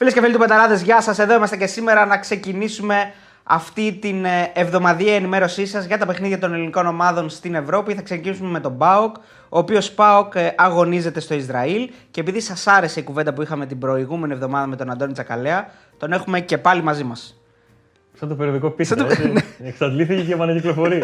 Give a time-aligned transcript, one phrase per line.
[0.00, 1.18] Φίλες και φίλοι του Betarades, γεια σας.
[1.18, 6.38] Εδώ είμαστε και σήμερα να ξεκινήσουμε αυτή την ε, εβδομαδιαία ενημέρωσή σας για τα παιχνίδια
[6.38, 7.94] των ελληνικών ομάδων στην Ευρώπη.
[7.94, 9.16] Θα ξεκινήσουμε με τον ΠΑΟΚ,
[9.48, 11.90] ο οποίος ΠΑΟΚ ε, αγωνίζεται στο Ισραήλ.
[12.10, 15.70] Και επειδή σας άρεσε η κουβέντα που είχαμε την προηγούμενη εβδομάδα με τον Αντώνη Τσακαλέα,
[15.98, 17.37] τον έχουμε και πάλι μαζί μας.
[18.18, 18.96] Σαν το περιοδικό πίσω.
[18.96, 19.06] Το...
[19.70, 21.02] Εξαντλήθηκε και επανακυκλοφορεί.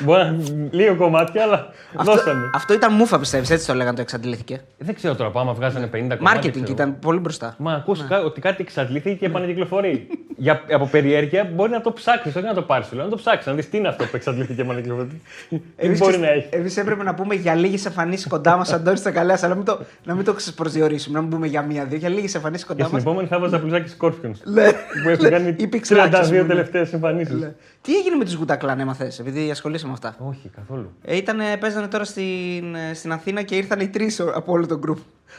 [0.00, 0.36] Μπορεί να
[0.70, 2.50] λίγο κομμάτια, αλλά αυτό, δώσαμε.
[2.54, 5.90] Αυτό ήταν μούφα, πιστεύεις, έτσι το λέγανε το εξαντλήθηκε; Δεν ξέρω τώρα, πάμε βγάζανε 50
[5.90, 6.18] κομμάτια.
[6.20, 7.54] Μάρκετινγκ ήταν πολύ μπροστά.
[7.58, 8.16] Μα ακούς ναι.
[8.16, 10.06] ότι κάτι εξαντλήθηκε και επανακυκλοφορεί.
[10.36, 12.92] Για, από περιέργεια μπορεί να το ψάξεις, όχι να το πάρεις.
[12.92, 15.20] Να το ψάξεις, να δεις τι είναι αυτό που εξαντλήθηκε και επανακυκλοφορεί.
[15.76, 16.48] Τι μπορεί να έχει.
[16.50, 20.24] Εμείς έπρεπε να πούμε για λίγες εμφανίσεις κοντά μας, Αντώνης Τσακαλέα, αλλά να να μην
[20.24, 21.98] το προσδιορίσουμε, να μην πούμε για μία-δύο.
[21.98, 22.88] Για λίγες εμφανίσεις κοντά μα.
[22.88, 24.40] Στην επόμενη θα βάζα πουλάκι Σκόρπιονς.
[24.44, 24.72] Ναι.
[25.02, 27.50] Που έχουν κάνει 32 τελευταίες εμφανίσεις.
[27.82, 30.92] Τι έγινε με τους Γουτακλάν, έμαθες, επειδή ασχολείσαι με αυτά; Όχι, καθόλου.
[31.02, 34.78] Ε, ήτανε, παίζανε τώρα στην, ε, στην Αθήνα και ήρθαν οι τρεις από όλο τον
[34.78, 34.98] γκρουπ.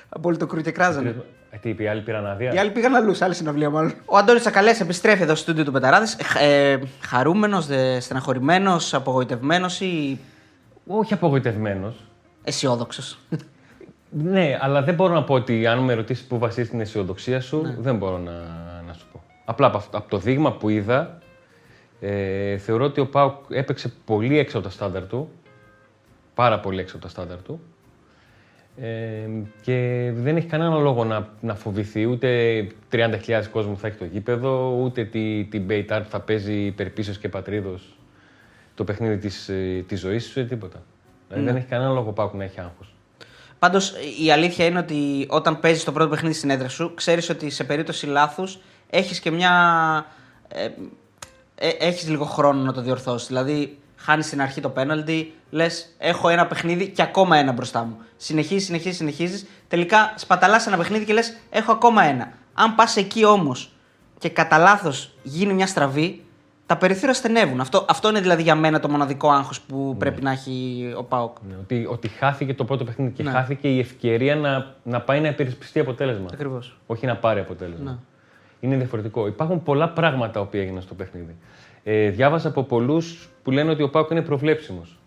[0.10, 1.16] Από όλο το κρου και κράζανε.
[1.50, 3.94] Ε, τι είπε, οι άλλοι πήραν άδεια; Οι άλλοι πήγαν αλλού, σε άλλη συναυλία μάλλον.
[4.06, 6.18] Ο Αντώνης Τσακαλές επιστρέφει εδώ στο στούντιο του Πεταράδες.
[6.40, 7.68] Ε, Χαρούμενος,
[8.00, 10.20] στεναχωρημένος, απογοητευμένος ή.
[10.88, 12.04] Όχι απογοητευμένος.
[12.44, 13.20] Αισιόδοξος;
[14.10, 17.62] ναι, αλλά δεν μπορώ να πω ότι αν με ρωτήσεις πού βασίζει την αισιοδοξία σου,
[17.62, 17.76] ναι.
[17.80, 18.77] δεν μπορώ να, να σου πω.
[19.50, 21.20] Απλά από, από το δείγμα που είδα,
[22.00, 25.30] ε, θεωρώ ότι ο Πάουκ έπαιξε πολύ έξω από τα στάνταρ του.
[26.34, 27.62] Πάρα πολύ έξω από τα στάνταρ του.
[28.78, 29.30] Ε,
[29.62, 34.80] και δεν έχει κανένα λόγο να, να φοβηθεί ούτε 30.000 κόσμο θα έχει το γήπεδο,
[34.82, 37.98] ούτε τι, η Μπεϊτάρ θα παίζει υπέρ πίστεως και πατρίδος
[38.76, 40.84] το παιχνίδι της, ε, της ζωής τους, τίποτα.
[41.28, 41.60] Δηλαδή δεν ναι.
[41.60, 42.94] έχει κανένα λόγο ΠΑΟΚ να έχει άγχος.
[43.60, 43.94] Πάντως
[44.26, 47.64] η αλήθεια είναι ότι όταν παίζεις το πρώτο παιχνίδι στην έδρα σου, ξέρεις ότι σε
[47.64, 48.60] περίπτωση λάθους
[48.90, 49.52] έχεις και μια.
[50.48, 50.70] Ε,
[51.56, 53.28] ε, έχεις λίγο χρόνο να το διορθώσεις.
[53.28, 57.98] Δηλαδή, χάνεις στην αρχή το πέναλτι, λες: Έχω ένα παιχνίδι και ακόμα ένα μπροστά μου.
[58.18, 59.46] Συνεχίζεις, συνεχίζεις, συνεχίζεις.
[59.68, 62.32] Τελικά σπαταλάς ένα παιχνίδι και λες: Έχω ακόμα ένα.
[62.54, 63.72] Αν πας εκεί όμως
[64.18, 66.24] και κατά λάθος γίνει μια στραβή,
[66.66, 67.60] τα περιθώρια στενεύουν.
[67.60, 69.98] Αυτό, αυτό είναι δηλαδή για μένα το μοναδικό άγχος που ναι.
[69.98, 71.38] πρέπει να έχει ο Πάοκ.
[71.50, 73.32] Ναι, ότι, ότι χάθηκε το πρώτο παιχνίδι και ναι.
[73.32, 76.26] χάθηκε η ευκαιρία να, να πάει να υπερασπιστεί αποτέλεσμα.
[76.34, 76.78] Ακριβώς.
[76.86, 78.00] Όχι να πάρει αποτέλεσμα.
[78.60, 79.28] Ναι είναι διαφορετικό.
[79.28, 81.36] Υπάρχουν πολλά πράγματα που έγιναν στο παιχνίδι.
[81.84, 85.00] Ε, διάβασα από πολλούς που λένε ότι ο Πάουκ είναι προβλέψιμος.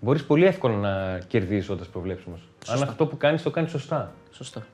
[0.00, 2.48] Μπορείς πολύ εύκολα να κερδίσεις όταν προβλέψιμος.
[2.68, 4.12] Αν αυτό που κάνεις το κάνεις σωστά.
[4.30, 4.66] Σωστά.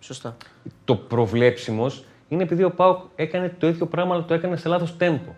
[0.00, 0.36] Σωστά.
[0.84, 4.96] Το προβλέψιμος είναι επειδή ο Πάουκ έκανε το ίδιο πράγμα, αλλά το έκανε σε λάθος
[4.96, 5.34] τέμπο.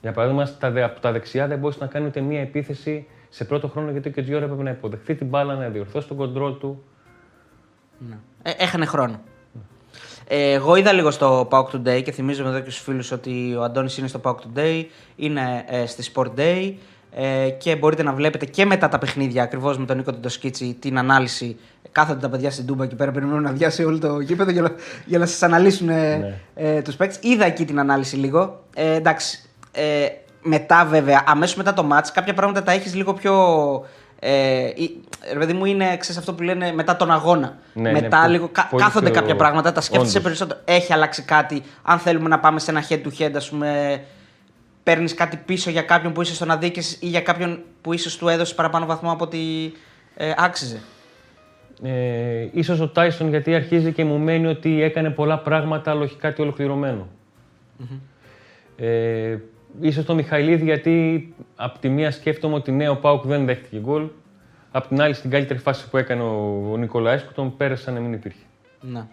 [0.00, 0.48] Για παράδειγμα,
[0.84, 4.20] από τα δεξιά δεν μπορούσε να κάνεις ούτε μία επίθεση σε πρώτο χρόνο γιατί και
[4.20, 6.84] ο Τζιόρα έπρεπε να υποδεχθεί την μπάλα, να διορθώσει τον κοντρόλ του.
[7.98, 8.18] Ναι.
[8.42, 9.20] Ε, έχανε χρόνο.
[10.26, 13.62] Ε, εγώ είδα λίγο στο Pauk Today και θυμίζω εδώ και στους φίλους ότι ο
[13.62, 14.84] Αντώνης είναι στο Pauk Today,
[15.16, 16.72] είναι ε, στη Sport Day
[17.16, 20.98] ε, και μπορείτε να βλέπετε και μετά τα παιχνίδια ακριβώς με τον Νίκο Τεντοσκίτσι την
[20.98, 21.56] ανάλυση.
[21.92, 24.70] Κάθονται τα παιδιά στην Τούμπα και πέρα περιμένουν να διάσει όλο το γήπεδο για να,
[25.04, 26.40] για να σας αναλύσουν ε, ναι.
[26.54, 27.18] ε, τους παίκτες.
[27.30, 28.62] Είδα εκεί την ανάλυση λίγο.
[28.74, 29.48] Ε, εντάξει.
[29.72, 30.06] Ε,
[30.42, 33.34] μετά βέβαια, αμέσως μετά το match, κάποια πράγματα τα έχεις λίγο πιο
[34.26, 34.72] ε,
[35.32, 37.58] ρε παιδί μου, είναι ξέρεις, αυτό που λένε μετά τον αγώνα.
[37.72, 40.60] Ναι, ναι μετά ναι, λίγο κάθονται κάποια πράγματα, τα σκέφτεσαι περισσότερο.
[40.64, 41.62] Έχει αλλάξει κάτι.
[41.82, 44.00] Αν θέλουμε να πάμε σε ένα head to head, ας πούμε,
[44.82, 48.28] παίρνεις κάτι πίσω για κάποιον που είσαι στον αδίκη ή για κάποιον που ίσω του
[48.28, 49.72] έδωσε παραπάνω βαθμό από ότι
[50.16, 50.80] ε, άξιζε;
[51.82, 56.16] Ε, ίσως ο Τάισον γιατί αρχίζει και μου μένει ότι έκανε πολλά πράγματα αλλά όχι
[56.16, 57.08] κάτι ολοκληρωμένο.
[57.80, 57.98] Mm-hmm.
[58.76, 59.36] Ε,
[59.80, 64.08] ίσως το Μιχαηλίδη γιατί από τη μία σκέφτομαι ότι ναι, ο Πάουκ δεν δέχτηκε γκολ.
[64.70, 68.12] Απ' την άλλη, στην καλύτερη φάση που έκανε ο, ο Νικολαέσκου, τον πέρασε να μην
[68.12, 68.44] υπήρχε.
[68.80, 69.08] Να.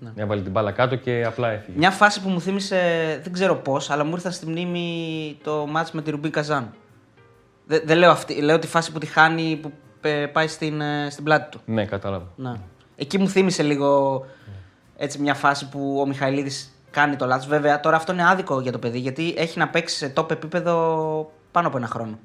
[0.00, 0.12] Ναι.
[0.16, 1.78] Έβαλε την μπάλα κάτω και απλά έφυγε.
[1.78, 2.78] Μια φάση που μου θύμισε,
[3.22, 6.74] δεν ξέρω πώς, αλλά μου ήρθαν στη μνήμη το μάτς με τη Ρουμπίν Καζάν.
[7.66, 9.72] Δεν, δεν λέω αυτή, λέω τη φάση που τη χάνει που
[10.32, 11.60] πάει στην, ε, στην πλάτη του.
[11.64, 12.26] Ναι, κατάλαβα.
[12.36, 12.60] Να.
[12.96, 14.24] Εκεί μου θύμισε λίγο
[14.96, 17.46] έτσι μια φάση που ο Μιχαηλίδης κάνει το λάθος.
[17.46, 21.32] Βέβαια, τώρα αυτό είναι άδικο για το παιδί γιατί έχει να παίξει σε top επίπεδο
[21.52, 22.18] πάνω από ένα χρόνο.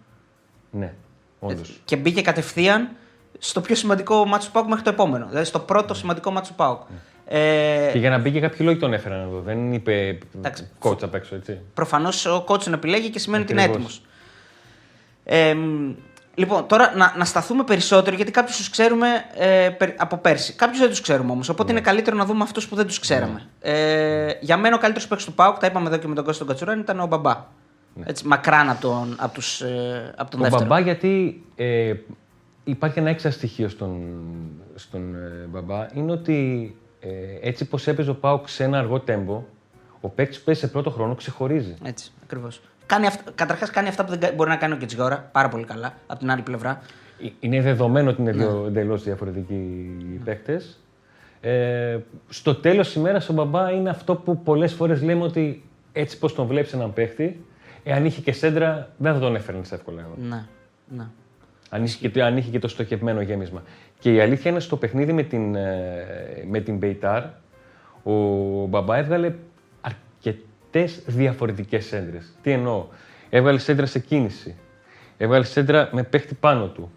[0.72, 0.94] Ναι,
[1.40, 1.70] όντως.
[1.70, 2.90] Ε, και μπήκε κατευθείαν
[3.40, 5.26] στο πιο σημαντικό μάτσο του Πάουκ μέχρι το επόμενο.
[5.28, 6.82] Δηλαδή στο πρώτο σημαντικό μάτσο του Πάουκ.
[6.90, 6.98] Ναι.
[7.26, 7.92] Ε...
[7.92, 9.40] Και για να μπει και κάποιοι λόγοι τον έφεραν εδώ.
[9.40, 10.18] Δεν είπε
[10.80, 11.60] κότσα απ' έξω, έτσι.
[11.74, 14.02] Προφανώς ο κότσο επιλέγει και σημαίνει ότι είναι έτοιμος.
[15.24, 15.56] Ε,
[16.36, 20.54] Λοιπόν, τώρα να, να σταθούμε περισσότερο γιατί κάποιους τους ξέρουμε ε, από πέρσι.
[20.54, 21.50] Κάποιους δεν τους ξέρουμε όμως.
[21.50, 21.78] Οπότε ναι.
[21.78, 23.50] είναι καλύτερο να δούμε αυτούς που δεν τους ξέραμε.
[23.62, 23.72] Ναι.
[23.72, 26.46] Ε, για μένα ο καλύτερος παίκτης του Πάουκ, τα είπαμε εδώ και με τον Κώστα
[26.46, 27.46] Κατσουράν, ήταν ο Μπαμπά.
[27.94, 28.04] Ναι.
[28.08, 30.66] Έτσι, μακράν από τον, από τους, ε, από τον ο δεύτερο.
[30.66, 31.94] Μπαμπά γιατί ε,
[32.64, 34.02] υπάρχει ένα έξα στοιχείο στον,
[34.76, 35.88] στον ε, Μπαμπά.
[35.94, 37.10] Είναι ότι ε,
[37.42, 39.44] έτσι πως έπαιζε ο Πάουκ σε ένα αργό τέμπο,
[40.02, 41.76] ο παίκτης που παίζει σε πρώτο χρόνο ξεχωρίζει.
[41.84, 42.62] Έτσι, ακριβώς.
[42.86, 46.20] Κάνει Καταρχάς κάνει αυτά που δεν μπορεί να κάνει ο Κετσιγόρα πάρα πολύ καλά από
[46.20, 46.82] την άλλη πλευρά.
[47.24, 48.46] Ε, είναι δεδομένο ότι είναι ναι.
[48.68, 49.54] εντελώς διαφορετικοί
[50.14, 50.80] οι παίκτες.
[51.42, 51.98] Ε,
[52.30, 55.64] στο τέλος της ημέρας ο μπαμπά είναι αυτό που πολλές φορές λέμε ότι
[55.94, 57.46] έτσι πώς τον βλέπεις έναν παίχτη,
[57.84, 60.02] εάν είχε και σέντρα, δεν θα τον έφερνες εύκολα.
[60.02, 60.28] Εγώ.
[60.28, 60.46] Ναι,
[60.98, 61.06] ναι.
[61.70, 63.64] Αν είχε, και, αν είχε και το στοχευμένο γέμισμα.
[64.00, 66.06] Και η αλήθεια είναι στο παιχνίδι με την, ε,
[66.50, 67.24] με την Μπεϊτάρ,
[68.04, 68.14] ο
[68.66, 69.34] Μπαμπά έβγαλε
[70.80, 72.32] αρκετέ διαφορετικές σέντρες.
[72.42, 72.86] Τι εννοώ;
[73.30, 74.56] Έβγαλε σέντρα σε κίνηση.
[75.18, 76.92] Έβγαλε σέντρα με παίχτη πάνω του.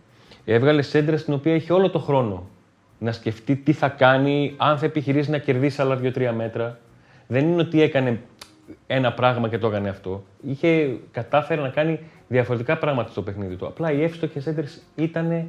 [0.44, 2.48] Έβγαλε σέντρα στην οποία είχε όλο το χρόνο
[2.98, 6.78] να σκεφτεί τι θα κάνει, αν θα επιχειρήσει να κερδίσει άλλα δύο-τρία μέτρα.
[7.26, 8.20] Δεν είναι ότι έκανε
[8.86, 10.24] ένα πράγμα και το έκανε αυτό.
[10.46, 13.66] Είχε κατάφερε να κάνει διαφορετικά πράγματα στο παιχνίδι του.
[13.66, 15.48] Απλά οι εύστοχες έντρε ήταν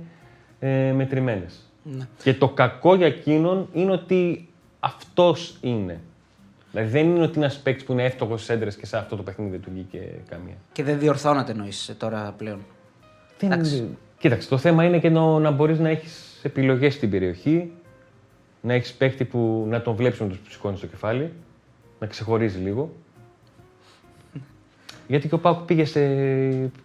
[0.60, 1.70] ε, μετρημένες.
[1.84, 2.08] Ναι.
[2.24, 4.50] Και το κακό για εκείνον είναι ότι
[4.80, 6.00] αυτός είναι.
[6.72, 9.24] Δηλαδή δεν είναι ότι ένας παίκτης που είναι εύστοχο στις έντρες και σε αυτό το
[9.24, 10.00] παιχνίδι δεν του βγήκε
[10.30, 10.56] καμία.
[10.72, 12.60] Και δεν διορθώνεται εννοείς τώρα πλέον.
[13.40, 13.52] Δεν...
[13.52, 13.98] Εντάξει.
[14.18, 17.72] Κοίταξε, το θέμα είναι και να, να μπορείς να έχεις επιλογές στην περιοχή,
[18.62, 21.32] να έχεις παίκτη που να τον βλέπεις με τους σηκώνει στο κεφάλι,
[22.00, 22.92] να ξεχωρίζει λίγο.
[25.08, 26.00] Γιατί και ο Πάουκ πήγε σε,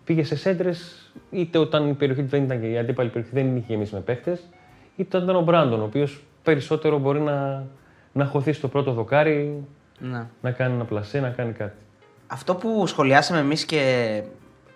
[0.04, 3.56] πήγε σε σέντρες, είτε όταν η περιοχή του δεν ήταν και η αντίπαλη περιοχή δεν
[3.56, 4.38] είχε γεμίσει με παίχτε,
[4.96, 7.66] είτε όταν ήταν ο Μπράντον, ο οποίος περισσότερο μπορεί να,
[8.12, 9.64] να χωθείς στο πρώτο δοκάρι,
[9.98, 10.26] Ναι.
[10.40, 11.76] να κάνει ένα πλασέ, να κάνει κάτι.
[12.26, 14.22] Αυτό που σχολιάσαμε εμείς και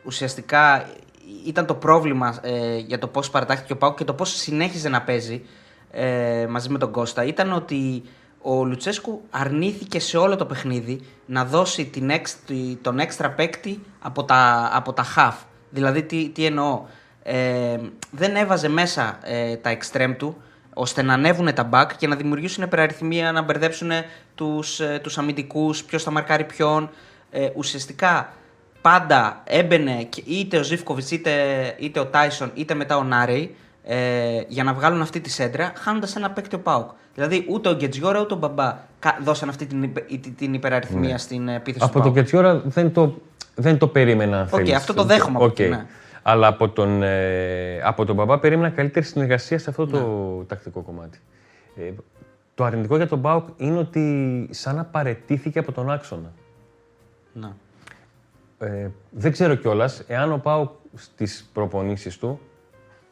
[0.05, 0.87] ουσιαστικά
[1.47, 5.03] ήταν το πρόβλημα ε, για το πώς παρατάχθηκε ο Πάουκ και το πώς συνέχιζε να
[5.03, 5.43] παίζει
[5.91, 8.03] ε, μαζί με τον Κώστα ήταν ότι
[8.43, 13.81] ο Λουτσέσκου αρνήθηκε σε όλο το παιχνίδι να δώσει την εξ, τη- τον έξτρα παίκτη
[14.03, 15.45] από τα, από τα half.
[15.71, 16.83] Δηλαδή, τι, τι εννοώ.
[17.23, 17.77] Ε,
[18.11, 20.37] δεν έβαζε μέσα ε, τα extreme του
[20.79, 23.91] ώστε να ανέβουν τα back και να δημιουργήσουν υπεραριθμία, να μπερδέψουν
[24.35, 26.91] τους, ε, τους αμυντικούς, ποιος θα μαρκάρει ποιον.
[27.31, 28.33] Ε, ουσιαστικά
[28.81, 31.33] πάντα έμπαινε και είτε ο Ζήφκοβιτς είτε,
[31.79, 33.97] είτε ο Τάισον είτε μετά ο Νάρεϊ ε,
[34.49, 36.91] για να βγάλουν αυτή τη σέντρα, χάνοντας ένα παίκτη ο Πάουκ.
[37.15, 41.19] Δηλαδή ούτε ο Γκετζιόρα ούτε ο Μπαμπά κα- δώσαν αυτή την, υπε- την, την υπεραριθμία
[41.19, 42.15] στην επίθεση Από του τον Πάουκ.
[42.15, 43.15] Κεντζιόρα δεν το,
[43.55, 44.37] δεν το περίμενα.
[44.39, 44.75] αν Οκ, θέλεις.
[44.75, 45.59] αυτό το δέχομαι από Οκ.
[45.59, 45.87] εκεί, ναι.
[46.29, 49.99] Αλλά από τον, ε, από τον Μπάμπα περίμενα καλύτερη συνεργασία σε αυτό το
[50.39, 50.45] Ναι.
[50.45, 51.21] τακτικό κομμάτι.
[51.77, 51.93] Ε,
[52.55, 56.33] το αρνητικό για τον ΠΑΟΚ είναι ότι σαν να παραιτήθηκε από τον άξονα.
[57.33, 57.57] Να.
[58.59, 62.41] Ε, δεν ξέρω κιόλας εάν ο ΠΑΟΚ στις προπονήσεις του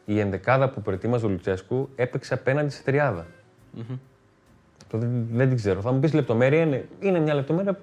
[0.05, 3.25] η ενδεκάδα που προετοίμαζε ο Λουτσέσκου έπαιξε απέναντι σε τριάδα.
[4.87, 5.81] Το δεν, δεν την ξέρω.
[5.81, 7.79] Θα μου πεις λεπτομέρεια, είναι, είναι μια λεπτομέρεια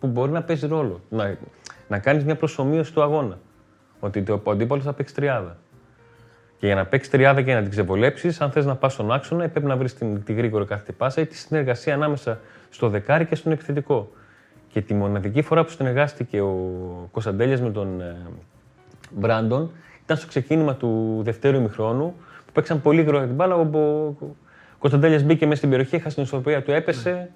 [0.00, 1.00] που μπορεί να παίζει ρόλο.
[1.08, 1.36] Να,
[1.88, 3.38] να κάνεις μια προσωμείωση του αγώνα.
[4.00, 5.56] Ότι το, ο αντίπαλος θα παίξει τριάδα.
[6.58, 9.48] Και για να παίξει τριάδα και να την ξεβολέψεις, αν θες να πας στον άξονα,
[9.48, 13.34] πρέπει να βρεις την, τη γρήγορη κάθε πάσα ή τη συνεργασία ανάμεσα στο δεκάρι και
[13.34, 14.10] στον επιθετικό.
[14.68, 16.56] Και τη μοναδική φορά που συνεργάστηκε ο
[17.12, 18.16] Κωνσταντέλιας με τον ε,
[19.10, 19.70] Μπράντον
[20.04, 22.14] ήταν στο ξεκίνημα του δευτέρου ημιχρόνου
[22.46, 23.54] που παίξαν πολύ γρήγορα την μπάλα.
[23.54, 24.34] Ο, ο, ο
[24.78, 27.30] Κωνσταντέλιας μπήκε μέσα στην περιοχή, έχασε την ισορροπία του, έπεσε.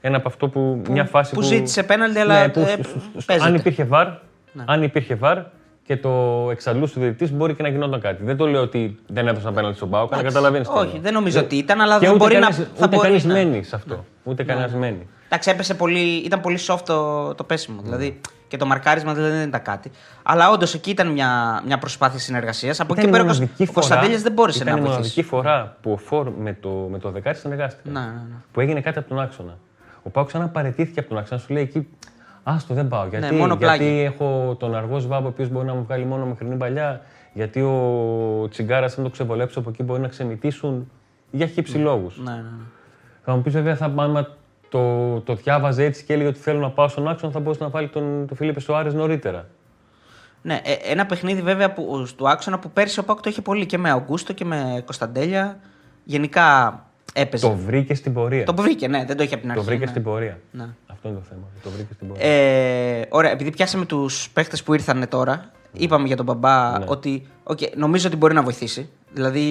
[0.00, 0.82] Ένα από αυτό που.
[0.90, 1.46] μια φάση που που.
[1.46, 3.48] ζήτησε πέναλτι, αλλά, Ναι, που ε, σ- σ- σ- παίζεται.
[3.48, 4.06] αν υπήρχε βαρ,
[4.52, 4.64] Ναι.
[4.66, 5.38] αν υπήρχε βαρ
[5.84, 6.10] και το
[6.50, 8.24] εξαλούσε του διαιτητή, μπορεί και να γινόταν κάτι.
[8.24, 10.68] Δεν το λέω ότι δεν έδωσαν πέναλτι στον Πάο, αλλά καταλαβαίνεις.
[10.68, 12.64] Όχι, δεν νομίζω ότι ήταν, αλλά Και δεν ούτε μπορεί κανείς, να.
[12.64, 14.04] θα ούτε μπορεί κανείς να- μένει σε αυτό.
[14.24, 15.06] Ούτε κανένας μένει.
[15.26, 17.80] Εντάξει, έπεσε πολύ, ήταν πολύ soft το, το πέσιμο.
[17.82, 19.90] Δηλαδή και το μαρκάρισμα δηλαδή δεν ήταν κάτι.
[20.22, 22.80] Αλλά όντως εκεί ήταν μια, μια προσπάθεια συνεργασίας.
[22.80, 24.82] Από εκεί Ήταν η πέρα ο μοναδική Κωνς- ο Κωνσταντέλια δεν μπόρεσε ήταν να η
[24.82, 24.98] βοηθήσει.
[25.00, 27.90] μοναδική φορά που ο Φορ με το, με το δεκάρι συνεργάστηκε.
[27.90, 28.34] Ναι, ναι, ναι.
[28.52, 29.58] Που έγινε κάτι από τον άξονα.
[30.02, 31.40] Ο Πάο ξανά παρετήθηκε από τον άξονα.
[31.40, 31.88] Σου λέει εκεί,
[32.44, 33.06] Άστο, δεν πάω.
[33.06, 34.00] Γιατί, Ναι, μόνο γιατί πλάγι.
[34.00, 37.00] έχω τον αργό Σβάμπ, ο οποίος μπορεί να μου βγάλει μόνο μέχρι παλιά.
[37.32, 40.90] Γιατί ο Τσιγκάρας, αν το ξεβολέψω από εκεί, μπορεί να ξεμητήσουν.
[41.30, 42.18] Για χύψη λόγους.
[42.24, 42.64] Ναι, ναι, ναι.
[43.24, 44.28] Θα μου πεις βέβαια, θα, άμα
[44.68, 47.68] το, το διάβαζε έτσι και έλεγε ότι θέλω να πάω στον άξονα, θα μπορούσε να
[47.68, 49.46] βάλει τον, τον Φιλίπε Σοάρες νωρίτερα.
[50.42, 53.66] Ναι, ε, ένα παιχνίδι βέβαια που, του άξονα που πέρσι ο ΠΑΟΚ το είχε πολύ
[53.66, 55.58] και με Αουγκούστο και με Κωνσταντέλια.
[56.04, 56.80] Γενικά
[57.12, 57.46] έπαιζε.
[57.46, 58.44] Το βρήκε στην πορεία.
[58.44, 59.60] Το βρήκε, ναι, δεν το είχε από την αρχή.
[59.62, 59.90] Το βρήκε ναι.
[59.90, 60.38] στην πορεία.
[60.50, 60.66] Ναι.
[60.86, 61.42] Αυτό είναι το θέμα.
[61.62, 62.26] Το βρήκε στην πορεία.
[62.26, 66.84] Ε, ωραία, επειδή πιάσαμε τους παίχτες που ήρθαν τώρα, είπαμε για τον Μπάμπα Ναι.
[66.88, 68.88] ότι οκ, νομίζω ότι μπορεί να βοηθήσει.
[69.12, 69.46] Δηλαδή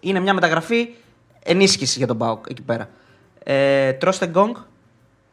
[0.00, 0.88] είναι μια μεταγραφή
[1.42, 2.88] ενίσχυσης για τον ΠΑΟΚ εκεί πέρα.
[3.42, 4.54] Ε, Τρουστ Έκονγκ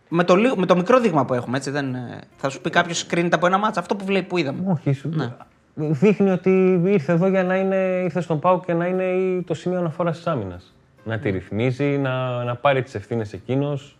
[0.09, 1.57] με το, λίγο- με το μικρό δείγμα που έχουμε.
[1.57, 4.37] Έτσι, δεν, ε, θα σου πει κάποιος κρίνεται από ένα ματς αυτό που, βλέπει, που
[4.37, 4.71] είδαμε.
[4.71, 5.09] Όχι, σου...
[5.09, 5.31] Ναι.
[5.75, 9.79] δείχνει ότι ήρθε εδώ για να είναι, ήρθε στον ΠΑΟΚ να είναι η- το σημείο
[9.79, 10.73] αναφοράς της άμυνας.
[11.07, 13.97] Να τη ρυθμίζει, να, να πάρει τις ευθύνες εκείνος.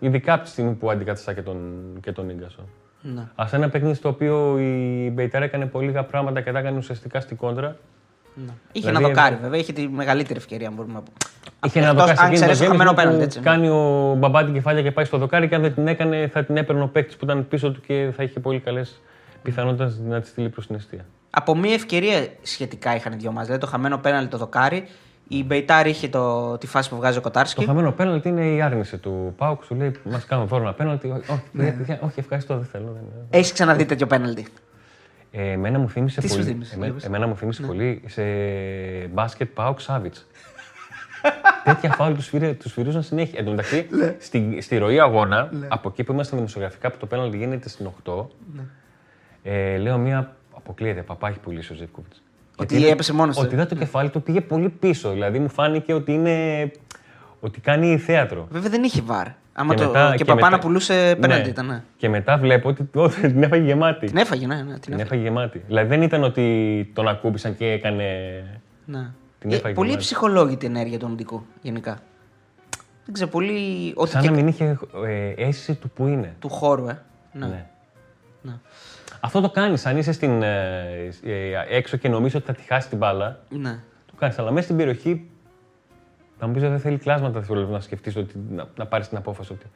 [0.00, 1.58] Ειδικά από τη στιγμή που αντικαταστά και τον,
[2.02, 2.64] και τον Ίνγκασον.
[3.02, 3.20] Ναι.
[3.34, 7.20] Σε ένα παιχνίδι στο οποίο η Μπεϊτάρ έκανε πολύ λίγα πράγματα και τα έκανε ουσιαστικά
[7.20, 7.76] στην κόντρα.
[8.34, 8.52] Ναι.
[8.72, 11.16] Είχε Δηλαδή, ένα δοκάρι βέβαια, είχε τη μεγαλύτερη ευκαιρία αν μπορούμε να πούμε.
[11.66, 13.38] Είχε ένα Εκτός δοκάρι αν σε εκείνο ξέρεις το το χαμένο γέμισμα πέναλτι, που έτσι.
[13.38, 13.44] ναι.
[13.44, 16.44] Κάνει ο μπαμπά την κεφάλια και πάει στο δοκάρι και αν δεν την έκανε θα
[16.44, 19.00] την έπαιρνε ο παίκτης που ήταν πίσω του και θα είχε πολύ καλές
[19.42, 21.06] πιθανότητες να τη στείλει προς την αιστεία.
[21.30, 23.44] Από μία ευκαιρία σχετικά είχαν οι δυο μας.
[23.44, 24.86] Δηλαδή το χαμένο πέναλτι το δοκάρι
[25.32, 27.64] Η Μπεϊτάρ είχε το, τη φάση που βγάζει ο Το Κοτάρσκι.
[27.64, 29.64] χαμένο πέναλτι είναι η άρνηση του Πάουκ.
[29.64, 31.10] Σου λέει: Μας κάνουν δώρο ένα πέναλτι.
[31.10, 32.92] Όχι, παιδιά, όχι, ευχαριστώ, δεν θέλω.
[32.92, 34.46] δεν- Έχεις ξαναδεί τέτοιο πέναλτι;
[35.30, 36.46] Ε, εμένα μου θύμισε Τι σου πολύ.
[36.46, 37.04] θύμισε, εμέ- για πες.
[37.04, 38.22] εμένα μου θύμισε πολύ σε
[39.12, 40.26] μπάσκετ Πάουκ Σάβιτς.
[41.64, 43.38] Τέτοια φάουλ τους σφυρί- τους σφυρίζουν συνέχεια.
[43.38, 43.86] Εν τω μεταξύ,
[44.18, 48.26] στη, στη ροή αγώνα, από εκεί που ήμασταν δημοσιογραφικά, που το πέναλτι γίνεται στην 8,
[49.42, 51.02] ε, λέω μία αποκλείεται.
[51.02, 52.22] Παπά έχει πουλήσει ο Ζεύκοβιτς.
[52.60, 53.42] Ότι έπεσε μόνος του.
[53.44, 55.10] Ότι είδα το κεφάλι του πήγε πολύ πίσω.
[55.12, 56.70] Δηλαδή μου φάνηκε ότι είναι.
[57.40, 58.46] ότι κάνει θέατρο.
[58.50, 59.26] Βέβαια δεν είχε βαρ.
[59.52, 61.48] Άμα Και το, μετά- και, και Παπά μετά- να πουλούσε πέναλτι Ναι.
[61.50, 61.66] ήταν.
[61.66, 61.82] Ναι.
[61.96, 64.06] Και μετά βλέπω ότι ω, την έφαγε γεμάτη.
[64.06, 64.62] Την έφαγε, ναι, ναι.
[64.62, 65.02] Την Την έφαγε.
[65.02, 65.62] έφαγε γεμάτη.
[65.66, 68.04] Δηλαδή δεν ήταν ότι τον ακούμπησαν και έκανε.
[68.84, 69.10] Ναι.
[69.38, 70.04] Την Ε, έφαγε πολύ γεμάτη.
[70.06, 71.98] ψυχολόγητη ενέργεια του αμυντικού γενικά.
[73.04, 73.92] Δεν ξέρω, πολύ.
[73.96, 76.34] Ότι Σαν και να μην είχε ε, αίσθηση του που είναι.
[76.38, 77.02] του χώρου, ε.
[77.32, 77.46] Ναι.
[77.46, 77.66] Ναι.
[78.42, 78.52] Ναι.
[79.20, 79.86] Αυτό το κάνεις.
[79.86, 83.80] Αν είσαι στην, ε, ε, έξω και νομίζεις ότι θα τη χάσει την μπάλα, ναι.
[84.06, 84.38] το κάνεις.
[84.38, 85.30] Αλλά μέσα στην περιοχή
[86.38, 89.16] θα μου πεις ότι δεν θέλει κλάσματα δευτερόλεπτα να σκεφτείς ότι να, να πάρεις την
[89.16, 89.52] απόφαση.
[89.52, 89.66] Ότι...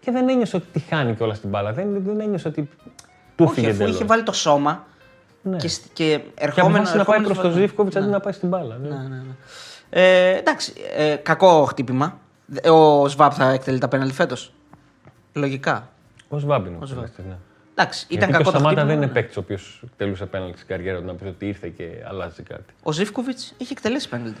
[0.00, 1.72] Και δεν ένιωσε ότι τη χάνει κιόλα την μπάλα.
[1.72, 2.62] Δεν, δεν ένιωσε ότι
[3.36, 3.94] του Όχι, φύγε αφού εντελώς.
[3.94, 4.86] είχε βάλει το σώμα
[5.42, 5.56] Ναι.
[5.56, 6.68] και, σ- και Και ερχόμενο.
[6.74, 8.76] αποφάσισε να πάει ερχόμενος προς το βάζει- Ζήφκοβιτς αντί να πάει στην μπάλα.
[8.76, 9.22] Ναι, ναι, ναι.
[9.90, 12.18] Ε, εντάξει, ε, κακό χτύπημα.
[12.62, 14.52] Ε, Ο Σβάπ θα εκτελεί τα πέναλτι φέτος.
[15.32, 15.88] Λογικά.
[16.28, 16.78] Ο Σβάμπινο.
[16.82, 17.04] Ο Σβάμπ.
[17.28, 17.36] Ναι.
[17.76, 18.86] Εντάξει, ήταν Γιατί κακό και ο το Σαμάτα χτύπημα.
[18.86, 19.12] δεν είναι ναι.
[19.12, 22.74] παίκτης ο οποίος τελούσε πέναλτι στην καριέρα του να πει ότι ήρθε και αλλάζει κάτι.
[22.82, 24.40] Ο Ζήφκοβιτς είχε εκτελέσει πέναλτι.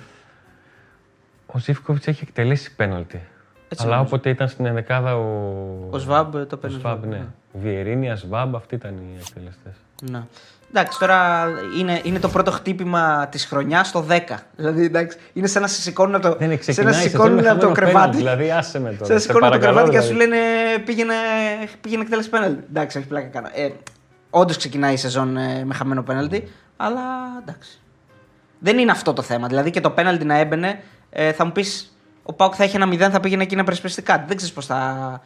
[1.46, 3.20] Ο Ζήφκοβιτς έχει εκτελέσει πέναλτι.
[3.68, 4.14] Έτσι Αλλά νομίζω.
[4.14, 5.88] όποτε ήταν στην ενδεκάδα ο.
[5.90, 6.76] Ο Σβάμπ το Ο παίρνει.
[6.78, 7.26] Σβάμπ, ναι.
[7.52, 9.74] Βιερίνια, Σβάμπ, αυτοί ήταν οι εκτελεστές.
[10.10, 10.22] Ναι.
[10.76, 11.44] Εντάξει, τώρα
[11.78, 14.18] είναι, είναι το πρώτο χτύπημα της χρονιάς στο 10.
[14.56, 16.94] Δηλαδή, εντάξει, είναι σαν να σε σηκώνουν από το, Δεν είναι σαν να ξεκινάει.
[16.94, 18.16] σε σε σηκώνουν θέλουμε από το χαμένο κρεβάτι.
[18.16, 19.04] πέναλτι, Δηλαδή, άσε με τώρα.
[19.04, 20.30] Σαν να σε σηκώνουν από το παρακαλώ, κρεβάτι και σου δηλαδή.
[20.30, 21.14] λένε πήγαινε,
[21.80, 22.64] πήγαινε εκτέλεση πέναλτι.
[22.70, 23.48] Εντάξει, όχι πλάκα κάνω.
[23.54, 23.68] Ε,
[24.30, 27.02] Όντως ξεκινάει η σεζόν ε, με χαμένο πέναλτι, αλλά
[27.42, 27.78] εντάξει.
[28.58, 29.46] Δεν είναι αυτό το θέμα.
[29.46, 32.88] Δηλαδή και το πέναλτι να έμπαινε, ε, θα μου πεις ο Πάουκ θα έχει ένα
[32.92, 34.24] 0, θα πήγαινε εκεί να περισπιστεί κάτι.
[34.26, 35.20] Δεν ξέρεις πώς θα.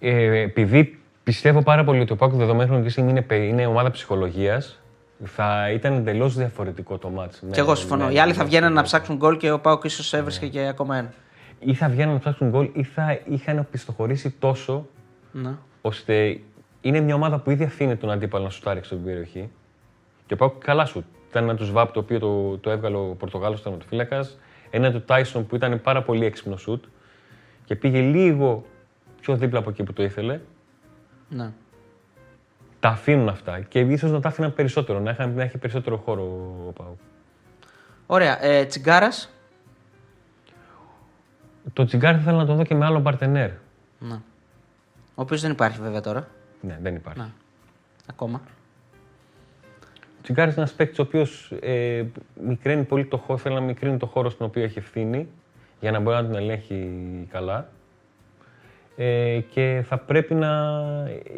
[0.00, 4.81] Ε, επειδή πιστεύω πάρα πολύ ότι ο Πάκο δεδομένου ότι είναι, παι- είναι ομάδα ψυχολογίας,
[5.24, 7.42] θα ήταν εντελώς διαφορετικό το μάτς.
[7.50, 8.10] και εγώ συμφωνώ.
[8.10, 10.18] Οι άλλοι θα βγαίνουν να ψάξουν γκολ και ο Πάουκ ίσως Ναι.
[10.18, 11.12] έβρισκε και ακόμα ένα.
[11.58, 14.86] Ή θα βγαίνουν να ψάξουν γκολ ή θα είχαν πιστοχωρήσει τόσο
[15.32, 15.50] Ναι.
[15.80, 16.40] ώστε
[16.80, 19.50] είναι μια ομάδα που ήδη αφήνει τον αντίπαλο να σου τάριξει στην περιοχή.
[20.26, 21.04] Και πάω καλά σου.
[21.30, 24.26] Ήταν ένα του Σβάπ το οποίο το, το έβγαλε ο Πορτογάλος τερματοφύλακα.
[24.70, 26.84] Ένα του Τάισον που ήταν πάρα πολύ έξυπνο σουτ
[27.64, 28.64] και πήγε λίγο
[29.20, 30.40] πιο δίπλα από εκεί που το ήθελε.
[31.28, 31.52] ναι.
[32.82, 36.22] Τα αφήνουν αυτά και ίσως να τα άφηναν περισσότερο, να, είχαν, να έχει περισσότερο χώρο
[36.68, 36.98] ο Πάου.
[38.06, 38.44] Ωραία.
[38.44, 39.32] Ε, Τσιγκάρας;
[41.72, 43.50] Το τσιγκάρι θα ήθελα να το δω και με άλλο παρτενέρ.
[43.98, 44.14] Ναι.
[45.14, 46.28] Ο οποίος δεν υπάρχει βέβαια τώρα.
[46.60, 47.20] Ναι, δεν υπάρχει.
[47.20, 47.26] Ναι.
[48.10, 48.40] Ακόμα.
[50.18, 52.04] Ο Τσιγκάρη είναι ένας παίκτης ο οποίος ε,
[52.44, 55.28] μικραίνει πολύ το χώρο, θέλει να μικρύνει το χώρο στον οποίο έχει ευθύνη
[55.80, 56.90] για να μπορεί να τον ελέγχει
[57.30, 57.68] καλά.
[58.96, 60.72] Ε, και θα πρέπει να,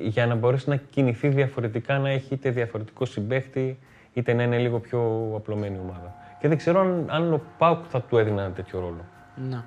[0.00, 3.78] για να μπορέσει να κινηθεί διαφορετικά, να έχει είτε διαφορετικό συμπέχτη,
[4.12, 6.14] είτε να είναι λίγο πιο απλωμένη ομάδα.
[6.40, 9.04] Και δεν ξέρω αν, αν ο Πάουκ θα του έδινε ένα τέτοιο ρόλο.
[9.48, 9.62] Ναι.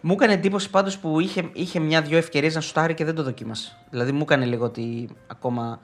[0.00, 3.76] Μου έκανε εντύπωση πάντως που είχε, είχε μια-δυο ευκαιρίες να σουτάρει και δεν το δοκίμασε.
[3.90, 5.80] Δηλαδή μου έκανε λίγο ότι ακόμα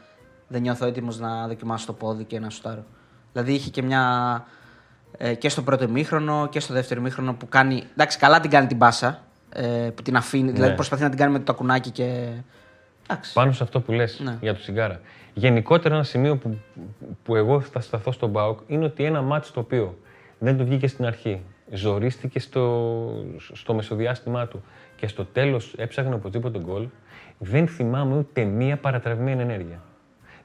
[0.48, 2.84] δεν νιώθω έτοιμος να δοκιμάσω το πόδι και να σουτάρω.
[3.32, 4.44] Δηλαδή είχε και μια.
[5.16, 7.82] Ε, και στο πρώτο ημίχρονο και στο δεύτερο ημίχρονο που κάνει.
[7.92, 9.22] Εντάξει, καλά την κάνει την μπάσα.
[9.54, 10.50] Ε, που την αφήνει.
[10.50, 12.28] Δηλαδή προσπαθεί να την κάνει με το τακουνάκι και.
[13.08, 13.32] Εντάξει.
[13.32, 14.36] Πάνω σε αυτό που λες Ναι.
[14.40, 15.00] για το τσιγκάρα.
[15.34, 16.58] Γενικότερα ένα σημείο που,
[17.22, 19.98] που εγώ θα σταθώ στον Μπάουκ είναι ότι ένα μάτς το οποίο
[20.38, 21.42] δεν του βγήκε στην αρχή,
[21.72, 24.62] ζορίστηκε στο, στο μεσοδιάστημά του
[24.96, 26.86] και στο τέλος έψαχνε οπωσδήποτε γκολ,
[27.38, 29.82] δεν θυμάμαι ούτε μία παρατραβημένη ενέργεια.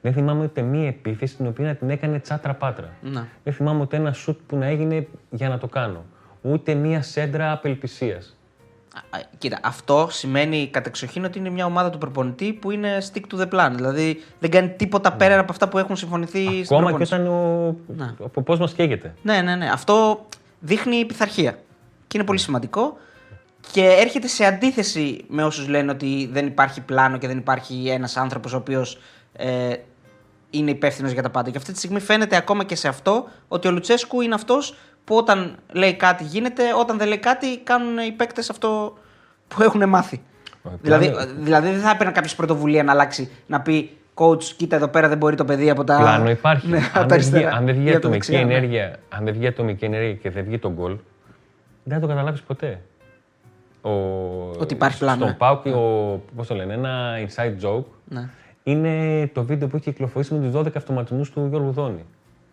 [0.00, 2.96] Δεν θυμάμαι ούτε μία επίθεση την οποία να την έκανε τσάτρα πάτρα.
[3.02, 3.24] Ναι.
[3.44, 6.04] Δεν θυμάμαι ούτε ένα σουτ που να έγινε για να το κάνω.
[6.42, 8.37] Ούτε μία σέντρα απελπισίας.
[9.10, 13.34] Α, α, Κοίτα, αυτό σημαίνει κατεξοχήν ότι είναι μια ομάδα του προπονητή που είναι stick
[13.34, 13.72] to the plan.
[13.74, 16.82] Δηλαδή δεν κάνει τίποτα πέρα από αυτά που έχουν συμφωνηθεί στην Ναι.
[16.88, 17.14] Ακόμα και προπόνηση.
[17.14, 18.14] όταν ο, Ναι.
[18.18, 19.14] ο ποπός μας καίγεται.
[19.22, 19.70] Ναι, ναι, ναι.
[19.72, 20.26] Αυτό
[20.60, 21.52] δείχνει πειθαρχία.
[22.06, 22.96] Και είναι πολύ σημαντικό.
[23.72, 28.16] Και έρχεται σε αντίθεση με όσους λένε ότι δεν υπάρχει πλάνο και δεν υπάρχει ένας
[28.16, 28.98] άνθρωπος ο οποίος
[29.32, 29.72] ε,
[30.50, 31.50] είναι υπεύθυνος για τα πάντα.
[31.50, 34.74] Και αυτή τη στιγμή φαίνεται ακόμα και σε αυτό ότι ο Λουτσέσκου είναι αυτός
[35.04, 38.98] που όταν λέει κάτι γίνεται, όταν δεν λέει κάτι κάνουν οι παίκτες αυτό
[39.48, 40.22] που έχουν μάθει.
[40.62, 44.76] Ο Δηλαδή, πλάνο- δηλαδή δεν θα έπαιρνε κάποιος πρωτοβουλία να αλλάξει, να πει coach, κοίτα
[44.76, 45.96] εδώ πέρα δεν μπορεί το παιδί από τα.
[45.98, 46.68] Πλάνο υπάρχει.
[46.68, 48.46] Ναι, από αν, τα δεν βγει, αριστερά αν δεν βγει ή από τα ατομική δεξιά,
[48.46, 48.54] ναι.
[48.54, 50.96] ενέργεια, αν δεν βγει ατομική ενέργεια και δεν βγει τον γκολ,
[51.84, 52.80] δεν θα το καταλάβεις ποτέ.
[53.82, 53.90] Ο,
[54.58, 55.34] Ότι υπάρχει πλάνο, Στον ε.
[55.38, 58.28] Πάουκ, ο, πώς το λένε, ένα inside joke Ναι.
[58.70, 62.04] Είναι το βίντεο που έχει κυκλοφορήσει με τους 12 αυτοματισμούς του Γιώργου Δόνη.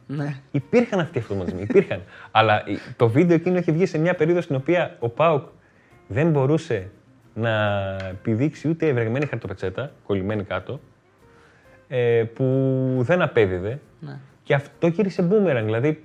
[0.07, 0.35] Ναι.
[0.51, 1.61] Υπήρχαν αυτοί οι αυτοματισμοί.
[1.61, 2.01] Υπήρχαν.
[2.31, 2.63] Αλλά
[2.95, 5.47] το βίντεο εκείνο έχει βγει σε μια περίοδο στην οποία ο Πάουκ
[6.07, 6.89] δεν μπορούσε
[7.33, 7.51] να
[8.09, 10.79] επιδείξει ούτε ευρεγμένη χαρτοπετσέτα, κολλημένη κάτω,
[11.87, 12.45] ε, που
[12.99, 13.79] δεν απέδιδε.
[13.99, 14.19] Ναι.
[14.43, 15.65] Και αυτό γύρισε μπούμεραν.
[15.65, 16.03] Δηλαδή,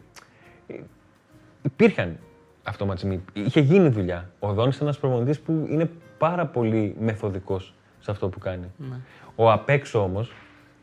[0.66, 0.74] ε,
[1.62, 2.16] υπήρχαν
[2.62, 3.24] αυτοματισμοί.
[3.32, 4.30] Είχε γίνει δουλειά.
[4.38, 8.72] Ο Δόνης είναι ένας προπονητής που είναι πάρα πολύ μεθοδικός σε αυτό που κάνει.
[8.76, 8.96] Ναι.
[9.42, 10.32] Ο απ' έξω όμως,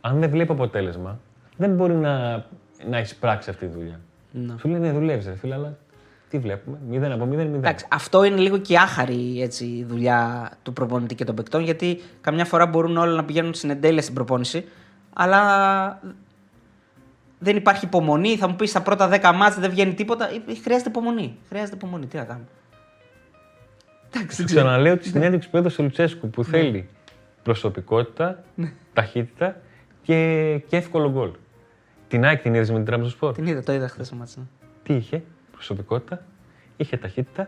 [0.02, 1.20] αν δεν βλέπει αποτέλεσμα,
[1.58, 2.46] δεν μπορεί να,
[2.90, 4.00] να εισπράξει αυτή τη δουλειά.
[4.32, 4.56] Ναι.
[4.60, 5.78] Σου λέει ναι, δουλεύεις, ρε φίλε, αλλά
[6.30, 6.78] τι βλέπουμε.
[6.88, 7.60] Μηδέν από μηδέν, μηδέν.
[7.64, 11.64] Εντάξει, αυτό είναι λίγο και η άχαρη έτσι, η δουλειά του προπονητή και των παικτών,
[11.64, 14.66] γιατί καμιά φορά μπορούν όλοι να πηγαίνουν στην εντέλεια στην προπόνηση,
[15.14, 15.42] αλλά
[17.40, 18.38] δεν υπάρχει υπομονή.
[18.38, 20.30] Θα μου πεις στα πρώτα 10 μάτς δεν βγαίνει τίποτα.
[20.30, 21.38] Ε, Χρειάζεται υπομονή.
[21.50, 22.06] Χρειάζεται υπομονή.
[22.06, 22.48] Τι να κάνουμε.
[24.08, 24.62] Εντάξει, Σου δεν ξέρω.
[24.62, 26.90] ξαναλέω τη συνέντευξη που έδωσε ο Λουτσέσκου που θέλει
[27.52, 28.44] προσωπικότητα,
[28.94, 29.56] ταχύτητα
[30.02, 30.16] και,
[30.68, 31.30] και εύκολο γκολ.
[32.08, 34.36] Την ΑΕΚ την είδες με την Τράπεζα Σπορ; Την είδα, το είδα χθες το μάτς.
[34.38, 34.44] ναι.
[34.84, 36.22] Τι είχε, προσωπικότητα,
[36.78, 37.44] είχε ταχύτητα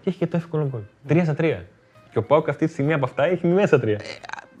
[0.00, 0.80] και είχε και το εύκολο γκολ.
[1.06, 1.66] Τρία στα τρία.
[2.12, 3.98] Και ο Πάουκ αυτή τη στιγμή από αυτά έχει μηδέν στα τρία.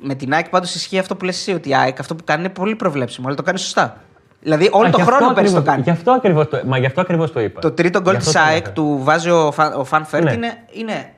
[0.00, 2.40] Με την ΑΕΚ πάντως ισχύει αυτό που λες εσύ, ότι η ΑΕΚ αυτό που κάνει
[2.44, 3.96] είναι πολύ προβλέψιμο, αλλά το κάνει σωστά.
[4.40, 5.82] Δηλαδή όλο Α, τον γι' αυτό χρόνο πέρυσι το ακριβώς- κάνει.
[5.82, 7.60] Γι' αυτό ακριβώς το, μα γι' αυτό ακριβώς το είπα.
[7.60, 8.70] Το τρίτο γκολ Γι' της αυτό το ΑΕΚ είπα.
[8.72, 10.32] του βάζει ο, Φαν, ο Φαν Βέερτ Ναι.
[10.32, 11.12] είναι, είναι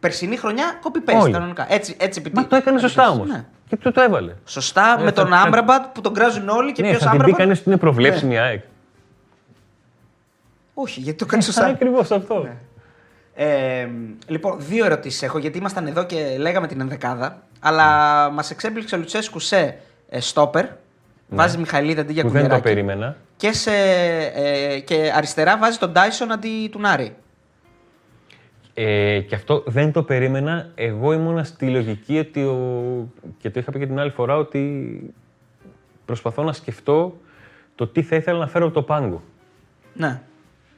[0.00, 1.32] περσινή χρονιά copy-paste Όλοι.
[1.32, 1.66] κανονικά.
[1.72, 3.28] Έτσι, έτσι επιτύ- Μα το έκανε σωστά όμως.
[3.28, 3.44] Ναι.
[3.68, 4.32] Και του το έβαλε.
[4.44, 7.08] Σωστά Ε, με θα- τον θα- Άμραμπατ που τον κράζουν όλοι και ναι, ποιος θα
[7.10, 8.62] την πει Άμραμπατ; κανείς ότι είναι προβλέψιμη η ΑΕΚ.
[10.74, 11.66] Όχι, γιατί το κάνει Α, σωστά.
[11.66, 12.48] ακριβώς αυτό.
[13.34, 13.88] Ε,
[14.26, 17.42] λοιπόν, δύο ερωτήσεις έχω γιατί ήμασταν εδώ και λέγαμε την ενδεκάδα.
[17.60, 17.86] Αλλά
[18.30, 19.76] μας εξέπληξε ο Λουτσέσκου σε
[20.08, 20.66] ε, στόπερ.
[21.28, 22.74] Βάζει Μιχαηλίδη αντί για Που δεν το Κουλιεράκη.
[22.74, 23.16] περίμενα.
[23.36, 23.70] Και, σε,
[24.34, 27.16] ε, και αριστερά βάζει τον Τάισον αντί του Νάρη.
[28.82, 30.70] Ε, και αυτό δεν το περίμενα.
[30.74, 32.42] Εγώ ήμουνα στη λογική ότι.
[32.42, 33.08] Ο...
[33.38, 35.14] και το είχα πει και την άλλη φορά ότι
[36.04, 37.16] προσπαθώ να σκεφτώ
[37.74, 39.22] το τι θα ήθελα να φέρω από το πάγκο.
[39.94, 40.20] Ναι.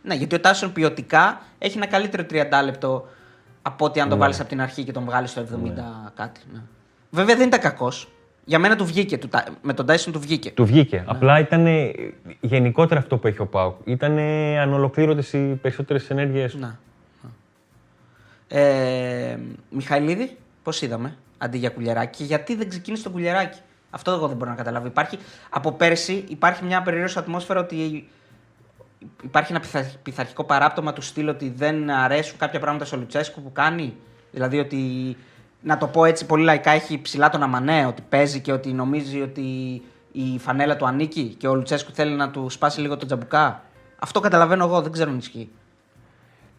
[0.02, 3.06] ναι, γιατί ο Τάισον ποιοτικά έχει ένα καλύτερο 30 λεπτό
[3.62, 5.46] από ότι αν τον βάλεις από την αρχή και τον βγάλεις στο 70
[6.14, 6.40] κάτι.
[6.52, 6.60] Ναι.
[7.10, 8.08] Βέβαια δεν ήταν κακός.
[8.44, 9.18] Για μένα του βγήκε.
[9.18, 10.50] Του, Τα- με τον Τάισον του βγήκε.
[10.50, 11.04] Του βγήκε.
[11.06, 11.66] Απλά ήταν
[12.40, 13.74] γενικότερα αυτό που έχει ο Πάουκ.
[13.84, 14.18] Ήταν
[14.60, 16.48] ανολοκλήρωτες οι περισσότερες ενέργειέ.
[16.52, 16.78] Να.
[18.54, 19.36] Ε,
[19.70, 23.58] Μιχαηλίδη, πώς είδαμε αντί για κουλιαράκι και γιατί δεν ξεκίνησε το κουλιαράκι.
[23.90, 24.86] Αυτό εγώ δεν μπορώ να καταλάβω.
[24.86, 25.18] Υπάρχει,
[25.50, 28.08] από πέρσι υπάρχει μια περίεργη ατμόσφαιρα ότι
[29.22, 33.52] υπάρχει ένα πειθα- πειθαρχικό παράπτωμα του στυλ ότι δεν αρέσουν κάποια πράγματα στο Λουτσέσκου που
[33.52, 33.94] κάνει.
[34.30, 35.16] Δηλαδή ότι,
[35.60, 39.20] να το πω έτσι πολύ λαϊκά, έχει ψηλά τον Αμανέ, ότι παίζει και ότι νομίζει
[39.20, 39.42] ότι
[40.12, 43.62] η φανέλα του ανήκει και ο Λουτσέσκου θέλει να του σπάσει λίγο τον τζαμπουκά.
[43.98, 45.50] Αυτό καταλαβαίνω εγώ, δεν ξέρω αν ισχύει.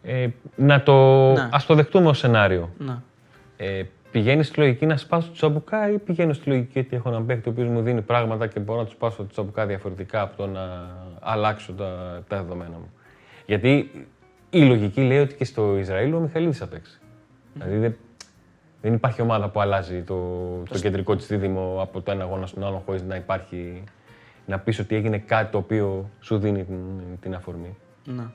[0.04, 1.32] Ε, να το.
[1.32, 1.48] Ναι.
[1.52, 2.70] Ας το δεχτούμε ως σενάριο.
[2.78, 3.02] Να.
[3.56, 7.26] Ε, πηγαίνει στη λογική να σπάσω το τσαμπουκά ή πηγαίνω στη λογική ότι έχω έναν
[7.26, 10.36] παίκτη ο οποίος μου δίνει πράγματα και μπορώ να του σπάσω το τσαμπουκά διαφορετικά από
[10.36, 10.90] το να
[11.20, 12.92] αλλάξω τα, τα δεδομένα μου.
[13.46, 13.90] Γιατί
[14.50, 17.00] η λογική λέει ότι και στο Ισραήλ ο Μιχαλίδης θα παίξει.
[17.54, 17.96] Δηλαδή δεν,
[18.82, 20.18] δεν υπάρχει ομάδα που αλλάζει το,
[20.68, 23.84] το κεντρικό της δίδυμο από το ένα αγώνα στον άλλο χωρίς να υπάρχει.
[24.46, 26.78] να πεις ότι έγινε κάτι το οποίο σου δίνει την,
[27.20, 27.76] την αφορμή.
[28.04, 28.32] Να.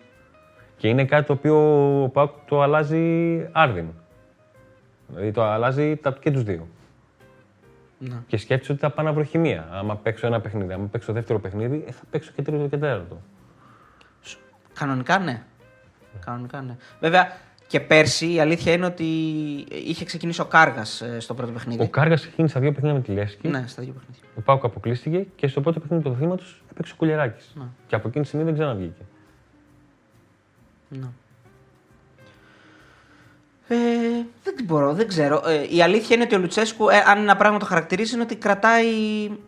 [0.79, 1.57] Και είναι κάτι το οποίο
[2.03, 3.85] ο Πάουκ το αλλάζει άρδιν.
[5.07, 6.67] Δηλαδή το αλλάζει τα, και τους δύο.
[7.97, 8.23] Να.
[8.27, 9.67] Και σκέφτεσαι ότι θα πάω να βρω χημεία.
[9.71, 13.21] Άμα παίξω ένα παιχνίδι, άμα παίξω δεύτερο παιχνίδι, ε, θα παίξω και τρίτο και τέταρτο.
[14.73, 15.43] Κανονικά ναι.
[16.25, 16.75] Κανονικά ναι.
[16.99, 17.31] Βέβαια
[17.67, 19.03] και πέρσι η αλήθεια είναι ότι
[19.69, 21.83] είχε ξεκινήσει ο Κάργας στο πρώτο παιχνίδι.
[21.83, 23.47] Ο Κάργας ξεκίνησε στα δύο παιχνίδια με τη Λέσχη.
[23.47, 24.23] Ναι, στα δύο παιχνίδια.
[24.35, 27.55] Ο Πάουκ αποκλείστηκε και στο πρώτο παιχνίδι του πρωταθλήματο έπαιξε ο Κουλιαράκης.
[27.87, 29.01] Και από εκείνη τη στιγμή δεν ξαναβγήκε.
[30.89, 31.07] Ναι.
[33.71, 33.77] Ε,
[34.43, 35.41] δεν την μπορώ, δεν ξέρω.
[35.45, 38.35] Ε, η αλήθεια είναι ότι ο Λουτσέσκου, ε, αν ένα πράγμα το χαρακτηρίζει, είναι ότι
[38.35, 38.85] κρατάει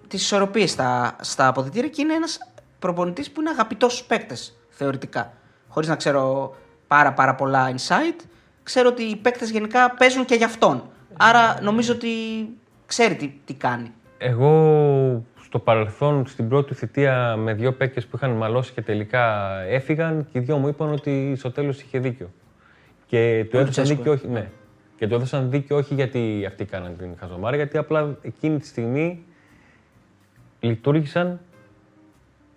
[0.08, 2.38] τις ισορροπίες στα, στα αποδητήρια και είναι ένας
[2.80, 5.34] προπονητής που είναι αγαπητός στους παίκτες, θεωρητικά.
[5.68, 6.56] Χωρίς να ξέρω
[6.88, 8.26] πάρα, πάρα πολλά insight,
[8.64, 10.90] ξέρω ότι οι παίκτες γενικά παίζουν και για αυτόν.
[11.18, 12.10] Άρα νομίζω ότι
[12.86, 13.92] ξέρει τι, τι κάνει.
[14.18, 14.52] Εγώ
[15.52, 20.28] στο παρελθόν, στην πρώτη του θητεία, με δύο παίκτες που είχαν μαλώσει και τελικά έφυγαν
[20.32, 22.32] και οι δυο μου είπαν ότι στο τέλος είχε δίκιο.
[23.06, 23.96] Και του Ο έδωσαν Λουτσέσκου.
[23.96, 24.50] δίκιο όχι, ναι.
[24.98, 29.24] Και του έδωσαν δίκιο όχι γιατί αυτοί κάναν την χαζομάρα, γιατί απλά εκείνη τη στιγμή
[30.60, 31.40] λειτουργήσαν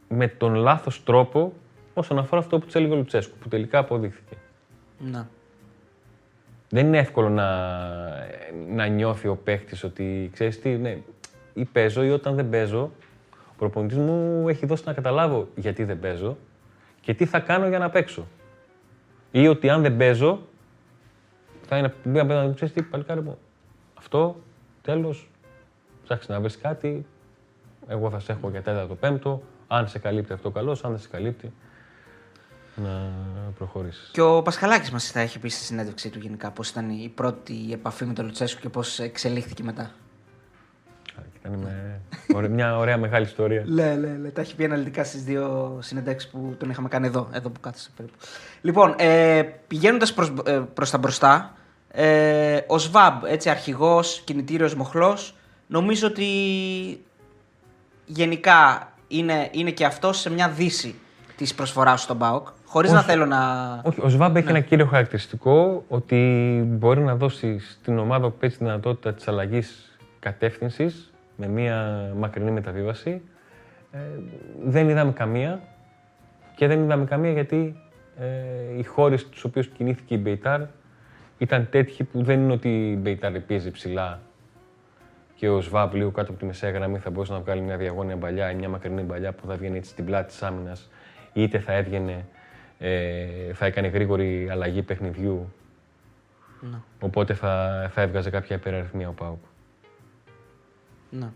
[0.09, 1.53] με τον λάθος τρόπο
[1.95, 4.37] όσον αφορά αυτό που του έλεγε ο Λουτσέσκου, που τελικά αποδείχθηκε.
[4.99, 5.29] Να.
[6.69, 7.49] Δεν είναι εύκολο να,
[8.69, 10.99] να νιώθει ο παίχτη ότι ξέρεις τι, ναι,
[11.55, 12.93] ή παίζω ή όταν δεν παίζω.
[13.33, 16.37] Ο προπονητής μου έχει δώσει να καταλάβω γιατί δεν παίζω
[17.01, 18.27] και τι θα κάνω για να παίξω.
[19.31, 20.41] Ή ότι αν δεν παίζω,
[21.67, 23.39] θα είναι μία πέρα να μου ξέρεις τι, παλικάρι μου.
[23.95, 24.41] Αυτό,
[24.83, 25.31] τέλος,
[26.03, 27.07] ψάξει να βρεις κάτι.
[27.89, 29.43] Εγώ θα σε έχω για τέταρτο, πέμπτο.
[29.67, 31.53] Αν σε καλύπτει αυτό καλό, αν δεν σε καλύπτει,
[32.77, 33.13] να
[33.59, 34.11] προχωρήσεις.
[34.13, 37.69] Και ο Πασχαλάκης μας θα έχει πει στη συνέντευξή του γενικά πώς ήταν η πρώτη
[37.73, 39.91] επαφή με τον Λουτσέσκου και πώς εξελίχθηκε μετά.
[41.47, 41.59] Ήταν
[42.41, 42.49] με...
[42.49, 43.65] μια ωραία μεγάλη ιστορία.
[43.67, 44.29] Ναι, ναι, ναι.
[44.29, 47.91] Τα έχει πει αναλυτικά στις δύο συνεντεύξεις που τον είχαμε κάνει εδώ, εδώ που κάθεσε
[47.97, 48.17] περίπου.
[48.61, 51.55] Λοιπόν, ε, πηγαίνοντας προς ε, προς τα μπροστά,
[51.91, 55.35] ε, ο ΣΒΑΜ, έτσι αρχηγός, κινητήριος μοχλός,
[55.67, 56.27] νομίζω ότι
[58.07, 60.95] γενικά είναι, είναι και αυτό σε μια δύση
[61.37, 62.49] της προσφοράς στον ΠΑΟΚ.
[62.67, 63.39] Χωρίς να θέλω να.
[63.85, 64.51] Όχι, ο ΣΒΑΜ έχει ναι.
[64.51, 66.17] ένα κύριο χαρακτηριστικό ότι
[66.67, 72.51] μπορεί να δώσει στην ομάδα που παίζει τη δυνατότητα της αλλαγής κατεύθυνσης με μία μακρινή
[72.51, 73.23] μεταβίβαση.
[73.93, 73.99] Ε,
[74.65, 75.61] δεν είδαμε καμία
[76.57, 77.77] και δεν είδαμε καμία γιατί
[78.19, 80.61] ε, οι χώρες στους οποίους κινήθηκε η Μπεϊτάρ
[81.39, 84.21] ήταν τέτοιοι που δεν είναι ότι η Μπεϊτάρ πίεζε ψηλά
[85.35, 88.17] και ο Σβάμπ λίγο κάτω από τη μεσαία γραμμή θα μπορούσε να βγάλει μια διαγώνια
[88.17, 90.91] παλιά ή μια μακρινή παλιά που θα βγαίνει έτσι στην πλάτη της άμυνας,
[91.33, 92.27] είτε θα έβγαινε,
[92.79, 95.53] ε, θα έκανε γρήγορη αλλαγή παιχνιδιού.
[96.61, 96.77] Ναι.
[97.01, 99.45] Οπότε θα, θα έβγαζε κάποια υπεραριθμία ο Πάουκ.
[101.19, 101.27] Ναι.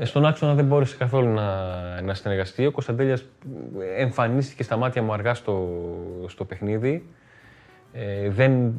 [0.00, 2.66] Ε, στον άξονα δεν μπόρεσε καθόλου να, να συνεργαστεί.
[2.66, 3.24] Ο Κωνσταντέλιας
[3.96, 5.68] εμφανίστηκε στα μάτια μου αργά στο,
[6.26, 7.06] στο παιχνίδι.
[7.92, 8.72] Ε, δεν,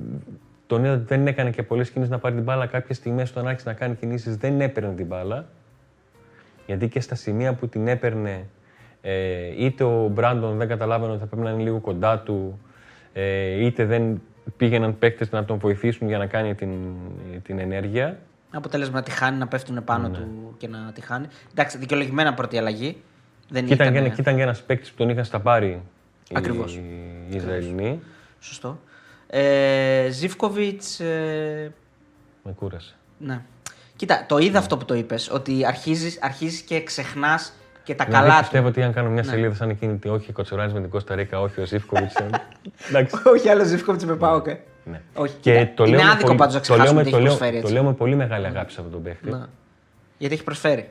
[0.68, 2.66] τον είδα ότι δεν έκανε και πολλές κινήσεις να πάρει την μπάλα.
[2.66, 5.48] Κάποιες στιγμές όταν άρχισε να κάνει κινήσεις δεν έπαιρνε την μπάλα.
[6.66, 8.48] Γιατί και στα σημεία που την έπαιρνε,
[9.02, 12.60] ε, είτε ο Μπράντον δεν καταλάβαινε ότι θα πρέπει να είναι λίγο κοντά του,
[13.14, 14.22] ε, είτε δεν
[14.58, 16.70] πήγαιναν παίκτες να τον βοηθήσουν για να κάνει την,
[17.44, 18.18] την ενέργεια.
[18.52, 20.18] Αποτέλεσμα να τη χάνει, να πέφτουν πάνω ναι.
[20.18, 21.28] του και να τη χάνει.
[21.52, 23.02] Εντάξει, δικαιολογημένα πρώτη αλλαγή.
[23.50, 25.82] Δεν και ήταν, ήταν, ήταν και ένας παίκτης που τον είχαν στα πάρει
[26.34, 26.76] Ακριβώς.
[26.76, 26.84] οι,
[27.30, 28.00] οι Ισραηλινοί.
[28.40, 28.80] Σωστό.
[29.28, 31.00] Ε, Ζήφκοβιτς.
[31.00, 31.74] Ε...
[32.44, 32.96] Με κούρασε.
[33.18, 33.42] Ναι.
[33.96, 38.28] Κοίτα, το είδα αυτό που το είπες, ότι αρχίζει αρχίζεις και ξεχνάς και τα δηλαδή,
[38.28, 39.30] καλά πιστεύω ότι αν κάνω μια ναι.
[39.30, 42.14] σελίδα σαν εκείνη, όχι ο Κοτσοράνη με την Κώστα Ρίκα, όχι ο Ζήφκοβιτς.
[43.36, 44.58] όχι άλλο Ζήφκοβιτς με πάω και.
[44.84, 45.02] Ναι.
[45.14, 45.36] Όχι.
[45.40, 47.62] Και το είναι άδικο πάντως να ξεχάσουμε ότι έχει προσφέρει.
[47.62, 49.30] Το λέω με πολύ μεγάλη αγάπη σε αυτόν τον παίχτη.
[49.30, 49.46] Ναι.
[50.18, 50.90] Γιατί έχει προσφέρει.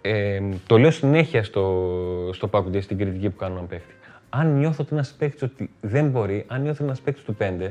[0.00, 3.94] Ε, το λέω συνέχεια στο, στο Πάκουντι, στην κριτική που κάνω έναν παίχτη.
[4.28, 7.70] Αν νιώθω ότι ένας παίχτη ότι δεν μπορεί, αν νιώθω ένας παίχτη του 5,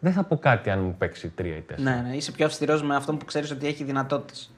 [0.00, 1.74] δεν θα πω κάτι αν μου παίξει 3 ή 4.
[1.76, 4.50] Ναι, ναι, είσαι πιο αυστηρός με αυτόν που ξέρεις ότι έχει δυνατότητες.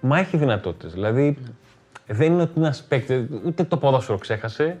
[0.00, 0.92] Μα έχει δυνατότητες.
[0.92, 2.14] Δηλαδή, ναι.
[2.14, 4.78] δεν είναι ότι ένας παίκτης, ούτε το ποδόσφαιρο ξέχασε,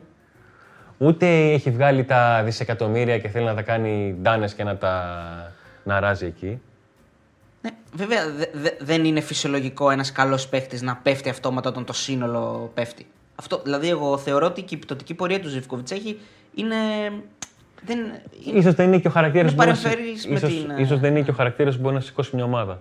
[0.98, 5.14] ούτε έχει βγάλει τα δισεκατομμύρια και θέλει να τα κάνει ντάνες και να τα
[5.84, 6.60] να ράζει εκεί.
[7.60, 11.92] Ναι, βέβαια δε, δε, δεν είναι φυσιολογικό ένας καλός παίχτης να πέφτει αυτόματα όταν το
[11.92, 13.06] σύνολο πέφτει.
[13.34, 16.20] Αυτό, δηλαδή, εγώ θεωρώ ότι η πτωτική πορεία του Ζιβκοβιτς έχει
[16.54, 16.76] είναι.
[17.86, 17.98] Δεν,
[18.54, 20.76] ίσως δεν είναι και ο χαρακτήρας που, ίσως, την...
[20.76, 22.80] ίσως δεν είναι και ο χαρακτήρας που μπορεί να σηκώσει μια ομάδα.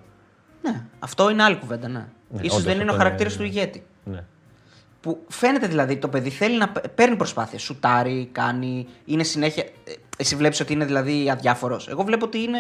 [0.62, 1.88] Ναι, αυτό είναι άλλη κουβέντα.
[1.88, 2.06] Ναι.
[2.30, 3.84] ναι ίσως δεν είναι ο χαρακτήρας του ηγέτη.
[4.04, 4.24] Ναι.
[5.04, 7.60] Που φαίνεται δηλαδή το παιδί θέλει να παίρνει προσπάθεια.
[7.60, 9.64] Σουτάρει, κάνει, είναι συνέχεια.
[9.64, 11.88] Ε, εσύ βλέπεις ότι είναι δηλαδή αδιάφορος.
[11.88, 12.60] Εγώ βλέπω ότι είναι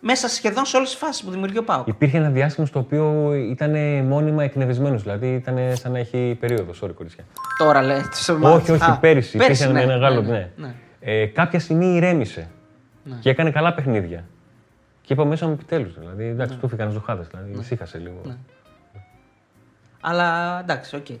[0.00, 1.86] μέσα σχεδόν σε όλες τις φάσεις που δημιουργεί ο ΠΑΟΚ.
[1.86, 5.02] Υπήρχε ένα διάστημα στο οποίο ήταν μόνιμα εκνευρισμένος.
[5.02, 6.72] Δηλαδή ήταν σαν να έχει περίοδο.
[6.82, 7.24] Sorry, κορίτσια.
[7.58, 8.00] Τώρα λέει.
[8.42, 9.36] Όχι, όχι, Α, πέρυσι.
[9.36, 10.20] Υπήρχε ναι, ένα μεγάλο.
[10.20, 10.48] Ναι, ναι.
[10.56, 10.74] ναι.
[11.00, 12.50] Ε, κάποια στιγμή ηρέμησε
[13.04, 13.16] ναι.
[13.20, 14.24] και έκανε καλά παιχνίδια.
[15.00, 15.98] Και είπα μέσα μου επιτέλους.
[15.98, 16.60] Δηλαδή, εντάξει, ναι.
[16.60, 17.26] του έφυγαν οι ζοχάδες.
[17.26, 17.60] Δηλαδή, ναι.
[17.60, 18.20] ησύχασε λίγο.
[18.24, 18.36] Ναι.
[20.00, 21.06] Αλλά εντάξει, OK.
[21.08, 21.16] Okay.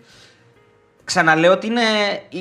[1.08, 1.82] Ξαναλέω ότι είναι,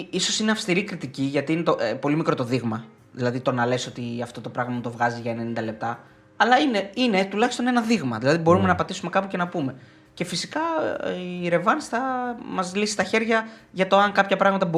[0.10, 2.86] ίσως είναι αυστηρή κριτική γιατί είναι το, ε, πολύ μικρό το δείγμα.
[3.12, 6.00] Δηλαδή το να λες ότι αυτό το πράγμα μου το βγάζει για 90 λεπτά.
[6.38, 8.18] Αλλά είναι, είναι τουλάχιστον ένα δείγμα.
[8.18, 8.70] Δηλαδή μπορούμε ναι.
[8.70, 9.76] να πατήσουμε κάπου και να πούμε.
[10.14, 10.60] Και φυσικά
[11.04, 12.00] ε, η Ρεβάν θα
[12.46, 14.70] μας λύσει τα χέρια για το αν κάποια πράγματα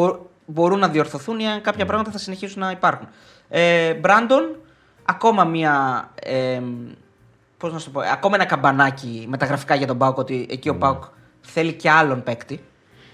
[0.46, 1.90] μπορούν να διορθωθούν ή αν κάποια ναι.
[1.90, 3.08] πράγματα θα συνεχίσουν να υπάρχουν.
[3.50, 4.56] Ε, Μπράντον,
[5.06, 6.10] ακόμα μία.
[6.24, 6.62] Ε,
[7.58, 10.80] πώς να σου πω, ακόμα ένα καμπανάκι μεταγραφικά για τον Πάουκ ότι εκεί ο ναι.
[10.80, 11.04] Πάουκ
[11.42, 12.64] θέλει και άλλον παίκτη.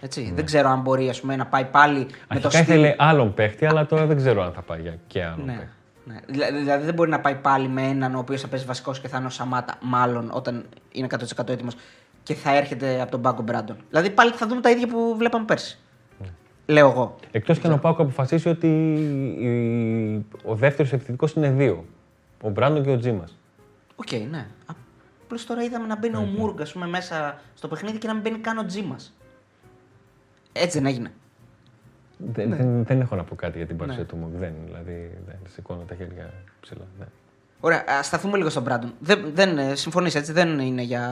[0.05, 0.31] Έτσι.
[0.35, 2.61] Δεν ξέρω αν μπορεί ας πούμε, να πάει πάλι Αρχικά με το στυλ.
[2.61, 5.53] ήθελε άλλον παίκτη, αλλά τώρα δεν ξέρω αν θα πάει για και άλλον ναι.
[5.53, 5.69] παίκτη.
[6.05, 6.15] Ναι.
[6.61, 9.17] Δηλαδή δεν μπορεί να πάει πάλι με έναν ο οποίος θα παίζει βασικός και θα
[9.17, 11.75] είναι ο Σαμάτα, μάλλον όταν είναι 100% έτοιμος
[12.23, 13.77] και θα έρχεται από τον πάγκο Μπράντον.
[13.89, 15.79] Δηλαδή πάλι θα δούμε τα ίδια που βλέπαμε πέρσι.
[16.19, 16.27] Ναι.
[16.65, 17.15] Λέω εγώ.
[17.31, 21.85] Εκτός και αν ο Πάκο αποφασίσει ότι ο δεύτερος επιθετικός είναι δύο.
[22.41, 23.37] Ο Μπράντον και ο Τζίμας.
[23.95, 24.47] OK, okay, ναι.
[25.23, 28.57] Απλώς τώρα είδαμε να μπαίνει ο Μουργκ μέσα στο παιχνίδι και να μην μπαίνει καν
[28.57, 29.13] ο Τζίμας.
[30.57, 31.11] Έτσι δεν έγινε.
[32.17, 32.55] Δεν, ναι.
[32.55, 34.07] δεν, δεν, έχω να πω κάτι για την παρουσία ναι.
[34.07, 34.39] του Μουργκ.
[34.39, 36.85] Δεν, δηλαδή, δεν σηκώνω τα χέρια ψηλά.
[36.99, 37.05] Ναι.
[37.59, 38.93] Ωραία, ας σταθούμε λίγο στον Μπράντον.
[38.99, 41.09] Δεν, δεν ε, συμφωνείς έτσι, δεν είναι για.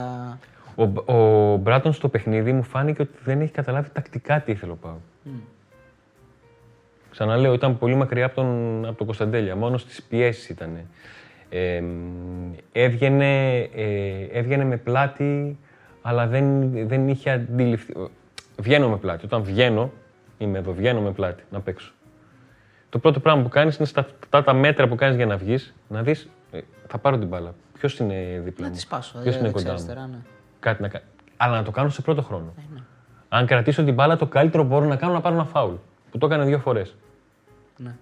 [0.74, 4.76] Ο, ο Μπράντον στο παιχνίδι μου φάνηκε ότι δεν έχει καταλάβει τακτικά τι ήθελε ο
[4.76, 5.00] ΠΑΟΚ.
[5.26, 5.28] Mm.
[7.10, 9.56] Ξαναλέω, ήταν πολύ μακριά από τον, από τον Κωνσταντέλια.
[9.56, 10.78] Μόνο στις πιέσεις ήταν.
[11.48, 11.82] Ε,
[12.72, 15.58] έβγαινε, ε, έβγαινε με πλάτη,
[16.02, 17.92] αλλά δεν, δεν είχε αντιληφθεί
[18.58, 19.24] βγαίνω με πλάτη.
[19.24, 19.92] Όταν βγαίνω,
[20.38, 21.92] είμαι εδώ, βγαίνω με πλάτη να παίξω.
[22.88, 25.74] Το πρώτο πράγμα που κάνεις είναι στα αυτά τα μέτρα που κάνεις για να βγεις,
[25.88, 26.28] να δεις,
[26.86, 27.54] θα πάρω την μπάλα.
[27.78, 29.18] Ποιος είναι δίπλα Να μου; τη σπάσω.
[29.22, 30.18] Ποιος ε, είναι δεξιά, κοντά μου; αριστερά, ναι.
[30.60, 31.04] Κάτι να κάνω.
[31.36, 32.54] Αλλά να το κάνω σε πρώτο χρόνο.
[32.74, 32.80] ναι.
[33.28, 35.74] Αν κρατήσω την μπάλα, το καλύτερο που μπορώ να κάνω να πάρω ένα φάουλ.
[36.10, 36.94] Που το έκανε δύο φορές.
[37.76, 37.94] Ναι.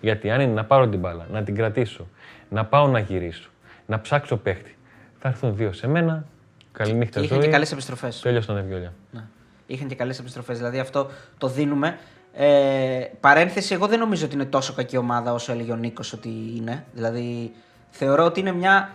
[0.00, 2.06] Γιατί αν είναι να πάρω την μπάλα, να την κρατήσω,
[2.48, 3.50] να πάω να γυρίσω,
[3.86, 4.76] να ψάξω παίχτη,
[5.18, 6.24] θα έρθουν δύο σε μένα.
[6.72, 7.46] Καληνύχτα Και είχαν ζωή.
[7.46, 8.20] και καλές επιστροφές.
[8.20, 8.92] Τέλειωσαν τα βιολιά.
[9.10, 9.24] Ναι.
[9.72, 10.56] Είχαν και καλές επιστροφές.
[10.56, 11.98] Δηλαδή αυτό το δίνουμε.
[12.34, 16.28] Ε, παρένθεση, εγώ δεν νομίζω ότι είναι τόσο κακή ομάδα όσο έλεγε ο Νίκος ότι
[16.56, 16.84] είναι.
[16.92, 17.52] Δηλαδή
[17.90, 18.90] θεωρώ ότι είναι μια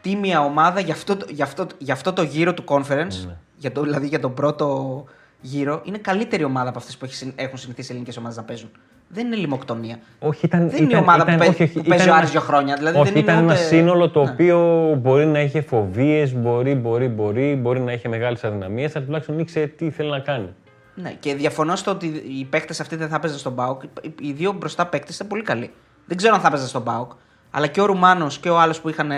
[0.00, 3.24] τίμια ομάδα για αυτό, το- για αυτό, για αυτό το γύρο του conference.
[3.26, 3.36] Ναι.
[3.56, 5.04] Για το, δηλαδή για τον πρώτο
[5.40, 5.82] γύρο.
[5.84, 8.70] Είναι καλύτερη ομάδα από αυτές που έχει συν- έχουν συνηθίσει οι ελληνικές ομάδες να παίζουν.
[9.14, 9.96] Δεν είναι λιμοκτονία.
[10.18, 12.04] Όχι, ήταν, Δεν είναι η ήταν- ομάδα ήταν- που, παί- όχι, όχι, που ήταν παίζει
[12.08, 12.74] ο ένα- Άρης δύο χρόνια.
[12.76, 14.30] Δηλαδή όχι, δεν είναι ήταν ένα ούτε- σύνολο το Ναι.
[14.30, 14.58] οποίο
[15.00, 19.66] μπορεί να είχε φοβίες, μπορεί, μπορεί, μπορεί, μπορεί να είχε μεγάλες αδυναμίες, αλλά τουλάχιστον ήξερε
[19.66, 20.48] τι ήθελε να κάνει.
[20.94, 23.82] Ναι, και διαφωνώ στο ότι οι παίκτες αυτοί δεν θα παίζαν στον Μπάουκ.
[24.20, 25.70] Οι δύο μπροστά παίκτες ήταν πολύ καλοί.
[26.06, 27.12] Δεν ξέρω αν θα παίζαν στον Μπάουκ.
[27.50, 29.10] Αλλά και ο Ρουμάνος και ο άλλος που είχαν.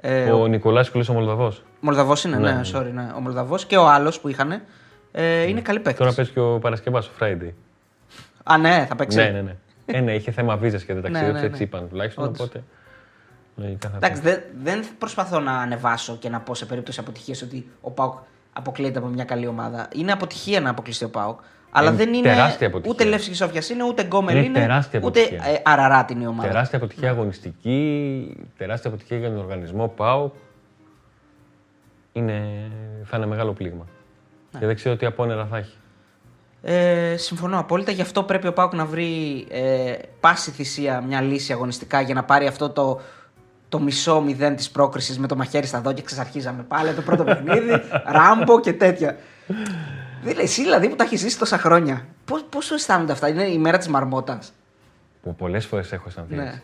[0.00, 1.62] Ε, Ο Νικολάς ο Μολδαβός.
[1.80, 2.60] Μολδαβός είναι, ναι, Ναι.
[2.74, 3.06] sorry, ναι.
[3.16, 4.50] Ο Μολδαβός και ο άλλος που είχαν.
[5.12, 5.98] Ε, είναι καλοί παίκτες.
[5.98, 7.52] Τώρα παίζει και ο Παρασκευάς, ο Friday.
[8.52, 9.16] Α, ναι, θα παίξει.
[9.16, 9.54] Ναι, ναι, ναι.
[9.86, 11.64] ε, ναι, είχε θέμα βίζας και δεν Ναι, ταξίδεψε, ναι, έτσι ναι.
[11.64, 12.24] είπαν τουλάχιστον.
[12.24, 12.40] Όντως.
[12.40, 12.62] Οπότε.
[13.56, 17.70] Λογικά θα Εντάξει, δεν, δεν προσπαθώ να ανεβάσω και να πω σε περίπτωση αποτυχίας ότι
[17.80, 18.14] ο Πάουκ
[18.52, 19.88] αποκλείεται από μια καλή ομάδα.
[19.94, 21.40] Είναι αποτυχία να αποκλειστεί ο Πάουκ.
[21.70, 22.92] Αλλά Είναι δεν είναι τεράστια αποτυχία.
[22.92, 25.50] ούτε Λεύσης Σόφιας είναι, ούτε Γκόμελ Είναι είναι, τεράστια ούτε αποτυχία.
[25.52, 26.48] ε, Αραράτη είναι η ομάδα.
[26.48, 30.30] Τεράστια αποτυχία αγωνιστική, τεράστια αποτυχία για τον οργανισμό ΠΑΟ.
[32.12, 32.42] Είναι,
[33.04, 33.86] θα είναι μεγάλο πλήγμα.
[34.52, 34.58] Ναι.
[34.60, 35.76] Και δεν ξέρω τι απόνερα θα έχει.
[36.62, 37.92] Ε, συμφωνώ απόλυτα.
[37.92, 42.24] Γι' αυτό πρέπει ο Πάουκ να βρει ε, πάση θυσία μια λύση αγωνιστικά για να
[42.24, 43.00] πάρει αυτό το,
[43.68, 46.02] το μισό μηδέν της πρόκρισης με το μαχαίρι στα δόντια.
[46.02, 47.82] Ξεσαρχίζαμε πάλι το πρώτο παιχνίδι,
[48.16, 49.16] ράμπο και τέτοια.
[50.22, 52.06] Δηλαδή, εσύ δηλαδή που τα έχεις ζήσει τόσα χρόνια,
[52.48, 54.52] πώς σου αισθάνονται αυτά, Είναι η μέρα της μαρμότας.
[55.22, 56.34] Που πολλές φορές έχω αισθανθεί.
[56.34, 56.62] Ναι.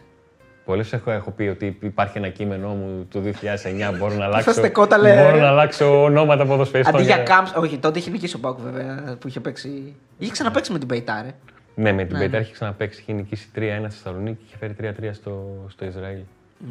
[0.64, 0.77] Έτσι.
[0.77, 5.22] Πολλές έχω, έχω πει ότι υπάρχει ένα κείμενό μου του 2009 μπορώ να αλλάξω, στεκόταλε.
[5.22, 6.94] μπορώ να αλλάξω ονόματα ποδοσφαιριστών.
[6.96, 7.53] Αντί για για- κάμψ.
[7.57, 9.94] Όχι, τότε είχε νικήσει ο Πάουκ βέβαια που είχε παίξει.
[10.18, 11.35] Είχε ξαναπέξει με την Πεϊτάρε.
[11.74, 13.00] Ναι, με την Ναι, Πέιταρ είχε ξαναπέξει.
[13.00, 14.74] Είχε νικήσει 3-1 στη Θεσσαλονίκη και είχε φέρει
[15.11, 16.18] 3-3 στο, στο Ισραήλ.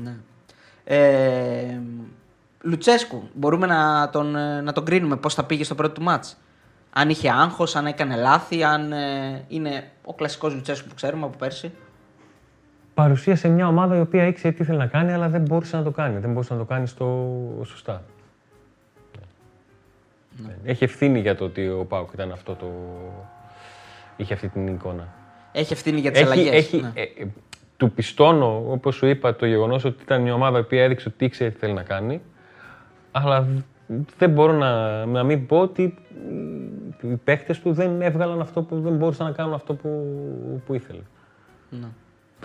[0.03, 0.13] Ναι.
[0.83, 1.79] Ε,
[2.61, 6.37] Λουτσέσκου, μπορούμε να τον, ε, να τον κρίνουμε πώς θα πήγε στο πρώτο του μάτς;
[6.93, 11.37] Αν είχε άγχος, αν έκανε λάθη, αν ε, είναι ο κλασικός Λουτσέσκου που ξέρουμε από
[11.37, 11.71] πέρσι.
[12.93, 15.91] Παρουσίασε μια ομάδα η οποία ήξερε τι ήθελε να κάνει, αλλά δεν μπορούσε να το
[15.91, 16.19] κάνει.
[16.19, 17.29] Δεν μπορούσε να το κάνει στο...
[17.63, 18.03] σωστά.
[20.37, 20.55] Ναι.
[20.63, 22.65] Έχει ευθύνη για το ότι ο Πάουκ ήταν αυτό το.
[24.15, 25.07] είχε αυτή την εικόνα.
[25.51, 26.53] Έχει ευθύνη για τις Έχει, αλλαγές.
[26.53, 26.91] έχει, ναι.
[26.93, 27.27] ε, ε,
[27.77, 31.49] του πιστώνω, όπως σου είπα, το γεγονός ότι ήταν μια ομάδα που έδειξε ότι ήξερε
[31.49, 32.21] τι θέλει να κάνει.
[33.11, 33.47] Αλλά
[34.17, 35.95] δεν μπορώ να, να μην πω ότι
[37.01, 39.89] οι παίχτε του δεν έβγαλαν αυτό που δεν μπορούσαν να κάνουν αυτό που,
[40.65, 41.01] που ήθελε.
[41.69, 41.87] Ναι.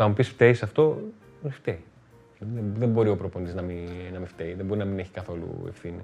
[0.01, 1.01] Θα μου πεις φταίει σε αυτό,
[1.43, 1.85] δεν φταίει.
[2.39, 5.11] Δεν, δεν μπορεί ο προπονητής να, μην, να μην φταίει, δεν μπορεί να μην έχει
[5.11, 6.01] καθόλου ευθύνη.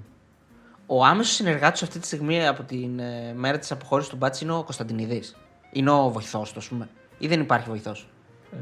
[0.85, 4.53] Ο άμεσος συνεργάτης αυτή τη στιγμή από την ε, μέρα της αποχώρησης του Μπάτση είναι
[4.53, 5.35] ο Κωνσταντινίδης.
[5.71, 6.89] Είναι ο βοηθός του, ας πούμε.
[7.17, 8.07] Ή δεν υπάρχει βοηθός;
[8.51, 8.57] Ε,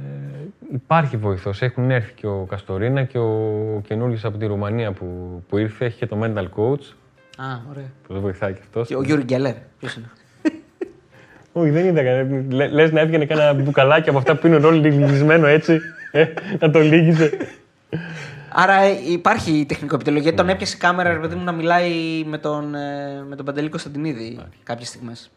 [0.74, 1.62] υπάρχει βοηθός.
[1.62, 5.08] Έχουν έρθει και ο Καστορίνα και ο καινούριο από τη Ρουμανία που,
[5.50, 5.86] που ήρθε.
[5.86, 6.94] Έχει και το mental coach
[7.38, 7.92] Α, ωραία.
[8.08, 8.88] που δεν βοηθάει και αυτός.
[8.88, 9.56] Και ο Γιούρι Γκέλερ.
[9.80, 10.12] Ποιος είναι;
[11.54, 12.44] Όχι, δεν είδα κανένα.
[12.56, 15.80] Λε λες να έβγαινε κανένα μπουκαλάκι από αυτά που πίνουν όλοι λυγισμένο έτσι.
[16.12, 16.26] Ε,
[16.60, 17.32] να το λύγιζε.
[18.54, 20.22] Άρα ε, υπάρχει τεχνικό επιτελείο.
[20.22, 23.46] Γιατί τον έπιασε η κάμερα, ρε παιδί μου, να μιλάει με τον, ε, με τον
[23.46, 25.32] Παντελή Κωνσταντινίδη κάποιες στιγμές.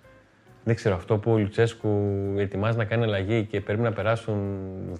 [0.64, 1.88] Δεν ξέρω, αυτό που ο Λουτσέσκου
[2.36, 4.38] ετοιμάζει να κάνει αλλαγή και πρέπει να περάσουν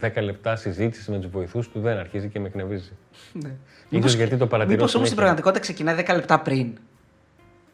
[0.01, 2.93] 10 λεπτά συζήτηση με τους βοηθούς του, δεν αρχίζει και με εκνευρίζει.
[3.33, 3.51] Ναι.
[3.89, 5.45] Ίσως γιατί το παρατηρώ Μήπως όμως στην συνέχεια.
[5.45, 6.73] πραγματικότητα ξεκινάει 10 λεπτά πριν.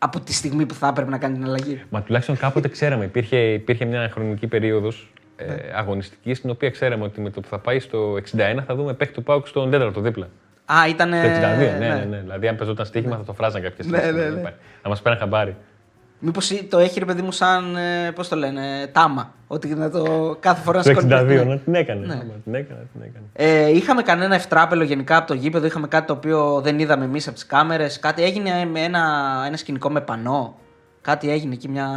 [0.04, 1.82] Από τη στιγμή που θα έπρεπε να κάνει την αλλαγή.
[1.90, 3.04] Μα τουλάχιστον κάποτε ξέραμε.
[3.04, 7.58] Υπήρχε, υπήρχε μια χρονική περίοδος ε, αγωνιστικής στην οποία ξέραμε ότι με το που θα
[7.58, 8.18] πάει στο 61
[8.66, 10.28] θα δούμε παίχτη του Πάουκ στον τέταρτο δίπλα.
[10.64, 11.08] Α, ήταν.
[11.08, 12.20] Στο 62, ναι, ναι, ναι.
[12.20, 14.52] Δηλαδή, αν παίζονταν στοίχημα θα το φράζαν κάποιες Ναι, ναι, ναι.
[14.82, 15.56] Να μας πέραν χαμπάρι.
[16.24, 17.76] Μήπως το έχει ρε παιδί μου σαν.
[18.14, 19.34] Πώς το λένε, τάμα.
[19.46, 21.44] Ότι να το κάθε φορά να Το σηκώνει 62, παιχνίδι.
[21.48, 22.06] να την έκανε.
[22.06, 22.12] Ναι.
[22.12, 23.24] άμα Την έκανε, την έκανε.
[23.32, 27.26] Ε, είχαμε κανένα ευτράπελο γενικά από το γήπεδο, είχαμε κάτι το οποίο δεν είδαμε εμείς
[27.26, 27.98] από τις κάμερες.
[27.98, 29.02] Κάτι έγινε με ένα,
[29.46, 30.54] ένα σκηνικό με πανό.
[31.00, 31.88] Κάτι έγινε εκεί, μια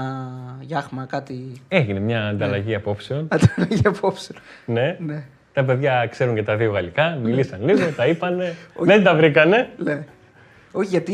[0.60, 1.62] γιάχμα, κάτι.
[1.68, 3.28] Έγινε μια ανταλλαγή απόψεων.
[3.36, 4.34] Ανταλλαγή απόψε.
[4.66, 4.98] Ναι.
[5.00, 5.24] Ναι.
[5.54, 8.56] Τα παιδιά ξέρουν και τα δύο γαλλικά, μιλήσαν λίγο, τα είπανε.
[8.80, 9.70] δεν τα βρήκανε.
[9.78, 10.06] Ναι.
[10.72, 11.14] Όχι, γιατί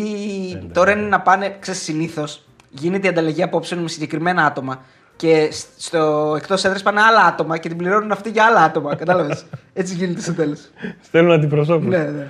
[0.74, 4.82] τώρα είναι να πάνε, ξέρεις, συνήθως γίνεται η ανταλλαγή απόψεων με συγκεκριμένα άτομα.
[5.16, 8.96] Και σ- στο εκτός έδρας πάνε άλλα άτομα και την πληρώνουν αυτοί για άλλα άτομα.
[8.96, 10.70] Κατάλαβες; Έτσι γίνεται στο τέλος.
[11.02, 11.88] Στέλνουν αντιπροσώπους.
[11.88, 12.28] ναι, ναι.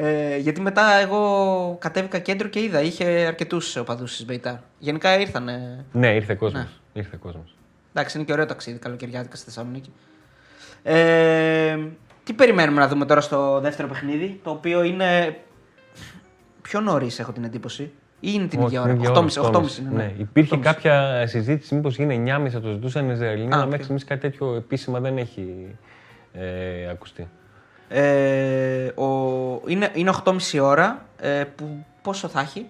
[0.00, 4.54] Ε, γιατί μετά εγώ κατέβηκα κέντρο και είδα, είχε αρκετούς οπαδούς της Μπεϊτάρ.
[4.78, 5.50] Γενικά ήρθαν.
[5.92, 6.62] Ναι, ήρθε κόσμος.
[6.62, 6.68] Ναι.
[6.92, 7.54] Ήρθε κόσμος.
[7.92, 9.92] Εντάξει, είναι και ωραίο ταξίδι καλοκαιριάτικα στη Θεσσαλονίκη.
[10.82, 11.78] Ε,
[12.24, 15.36] τι περιμένουμε να δούμε τώρα στο δεύτερο παιχνίδι, το οποίο είναι
[16.62, 17.90] πιο νωρίς, έχω την εντύπωση.
[18.20, 18.92] Ή είναι την Όχι, ίδια ώρα.
[18.92, 19.78] την ίδια 8.30 ώρα, 8.30 8.30.
[19.78, 19.90] είναι.
[19.90, 20.12] Ναι.
[20.18, 20.60] Υπήρχε 8.30.
[20.60, 23.68] κάποια συζήτηση μήπως γίνει 9.30 το ζητούσαν οι Ισραηλινοί, Α, αλλά οκ.
[23.68, 25.74] μέχρι στιγμής κάτι τέτοιο επίσημα δεν έχει
[26.32, 27.28] ε, ακουστεί.
[27.88, 29.06] Ε, ο,
[29.66, 31.04] είναι, είναι 8.30 ώρα.
[31.20, 32.66] Ε, που πόσο θα έχει,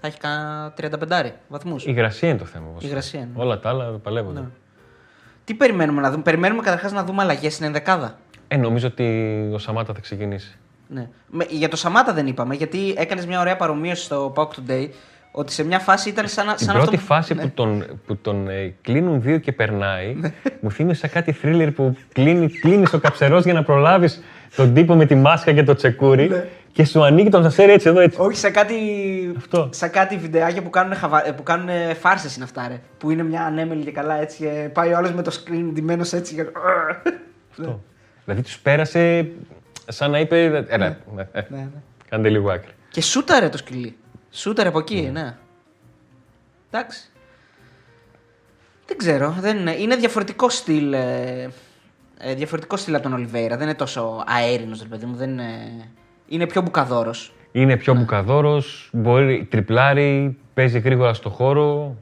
[0.00, 2.66] θα έχει κανένα 35 βαθμούς; Η υγρασία είναι το θέμα.
[2.70, 2.84] όμως.
[2.84, 3.30] υγρασία είναι.
[3.34, 4.40] Όλα τα άλλα παλεύονται.
[4.40, 4.46] Ναι.
[5.44, 8.18] Τι περιμένουμε να δούμε, Περιμένουμε καταρχάς να δούμε αλλαγές στην ενδεκάδα.
[8.48, 9.04] Ε, νομίζω ότι
[9.54, 10.58] ο Σαμάτα θα ξεκινήσει.
[10.88, 11.08] Ναι.
[11.30, 14.88] Με- για το Σαμάτα δεν είπαμε, γιατί έκανες μια ωραία παρομοίωση στο Pauk Today
[15.32, 17.00] ότι σε μια φάση ήταν σαν, να- Την σαν πρώτη αυτό.
[17.06, 17.42] που- φάση Ναι.
[17.42, 20.16] που τον, που τον ε, κλείνουν δύο και περνάει,
[20.60, 24.22] μου θύμισε σαν κάτι θρίλερ που κλείνει, κλείνεις ο καψερός για να προλάβεις
[24.56, 26.46] τον τύπο με τη μάσκα και το τσεκούρι Ναι.
[26.72, 28.20] και σου ανοίγει τον σασέρι έτσι εδώ έτσι.
[28.20, 28.74] Όχι, σε κάτι,
[29.36, 29.68] Αυτό.
[29.72, 31.26] σε κάτι βιντεάκια που κάνουν, χαβα...
[31.28, 31.68] ε, που κάνουν
[32.00, 32.80] φάρσες είναι αυτά, ρε.
[32.98, 36.12] Που είναι μια ανέμελη και καλά έτσι και πάει ο άλλος με το screen ντυμένος
[36.12, 36.34] έτσι.
[36.34, 36.44] Και...
[37.50, 37.80] Αυτό.
[38.24, 39.28] Δηλαδή τους πέρασε
[39.88, 40.96] σαν να είπε, έλα, ε, ναι,
[41.48, 41.68] ναι.
[42.08, 42.70] κάντε λίγο άκρη.
[42.90, 43.96] Και σούταρε το σκυλί.
[44.30, 45.36] Σούταρε από εκεί, ναι.
[46.70, 47.10] Εντάξει.
[48.86, 49.36] Δεν ξέρω.
[49.40, 49.74] Δεν είναι.
[49.74, 50.92] είναι διαφορετικό στυλ.
[50.92, 51.48] Ε,
[52.18, 53.56] ε, διαφορετικό στυλ από τον Ολιβέηρα.
[53.56, 55.16] Δεν είναι τόσο αέρινος, ρε παιδί μου.
[55.16, 55.44] Δεν είναι...
[56.28, 57.32] είναι πιο μπουκαδόρος.
[57.52, 61.96] Είναι πιο μπουκαδόρος, μπορεί, τριπλάρει, παίζει γρήγορα στο χώρο.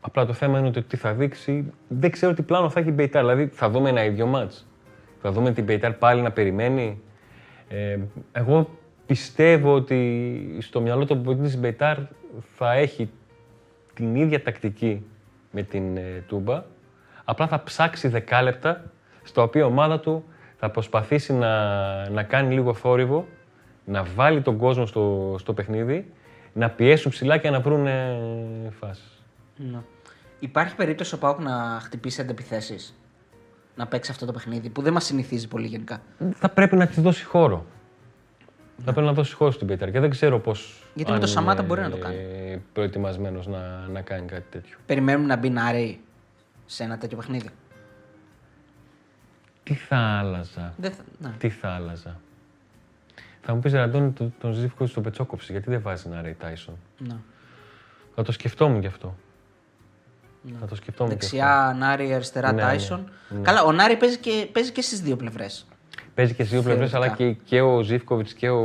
[0.00, 1.72] Απλά το θέμα είναι ότι τι θα δείξει.
[1.88, 3.22] Δεν ξέρω τι πλάνο θα έχει η Μπεϊτάρ.
[3.22, 4.66] Δηλαδή θα δούμε ένα ίδιο μάτς.
[5.26, 7.00] Θα δούμε την Μπεϊτάρ πάλι να περιμένει.
[7.68, 7.98] Ε,
[8.32, 8.68] εγώ
[9.06, 11.98] πιστεύω ότι στο μυαλό του πολιτή της Μπεϊτάρ
[12.54, 13.10] θα έχει
[13.94, 15.06] την ίδια τακτική
[15.50, 16.64] με την ε, Τούμπα.
[17.24, 18.90] Απλά θα ψάξει δεκάλεπτα
[19.22, 20.24] στα οποία η ομάδα του
[20.56, 23.26] θα προσπαθήσει να, να κάνει λίγο θόρυβο,
[23.84, 26.12] να βάλει τον κόσμο στο, στο παιχνίδι,
[26.52, 28.18] να πιέσουν ψηλά και να βρουν ε,
[28.80, 29.22] φάσεις.
[29.56, 29.78] Ναι.
[30.38, 32.94] Υπάρχει περίπτωση ο Πάουκ να χτυπήσει αντεπιθέσει.
[33.76, 36.00] Να παίξει αυτό το παιχνίδι που δεν μας συνηθίζει πολύ γενικά.
[36.34, 37.66] Θα πρέπει να της δώσει χώρο.
[38.84, 40.82] Θα πρέπει να δώσει χώρο στην Πέτρα και δεν ξέρω πώς.
[40.94, 42.16] Γιατί με το Σαμάτα μπορεί να το κάνει.
[42.72, 44.76] Προετοιμασμένος να, να κάνει κάτι τέτοιο.
[44.86, 46.00] Περιμένουμε να μπει Νάρεϊ
[46.66, 47.48] σε ένα τέτοιο παιχνίδι.
[49.62, 51.02] Τι θα άλλαζα; Δεν θα...
[51.18, 51.34] ναι.
[51.38, 52.20] Τι θα άλλαζα;
[53.40, 56.76] Θα μου πεις Ραντώνη, τον, τον Ζήφκο στο πετσόκοψη, γιατί δεν βάζει ένα Ρέι Τάισον;
[56.98, 57.16] Ναι.
[58.14, 59.16] Θα το σκεφτόμουν γι' αυτό.
[60.60, 61.36] Θα το σκεφτόμουν γι' αυτό.
[61.36, 63.10] Δεξιά Νάρη, αριστερά Ναι, Τάισον.
[63.28, 63.42] ναι, ναι.
[63.44, 65.66] Καλά, ο Νάρη παίζει και, παίζει και στις δύο πλευρές.
[66.14, 67.22] Παίζει και στις δύο πλευρές, Θεωρητικά.
[67.24, 68.64] αλλά και, και ο Ζήφκοβιτς και ο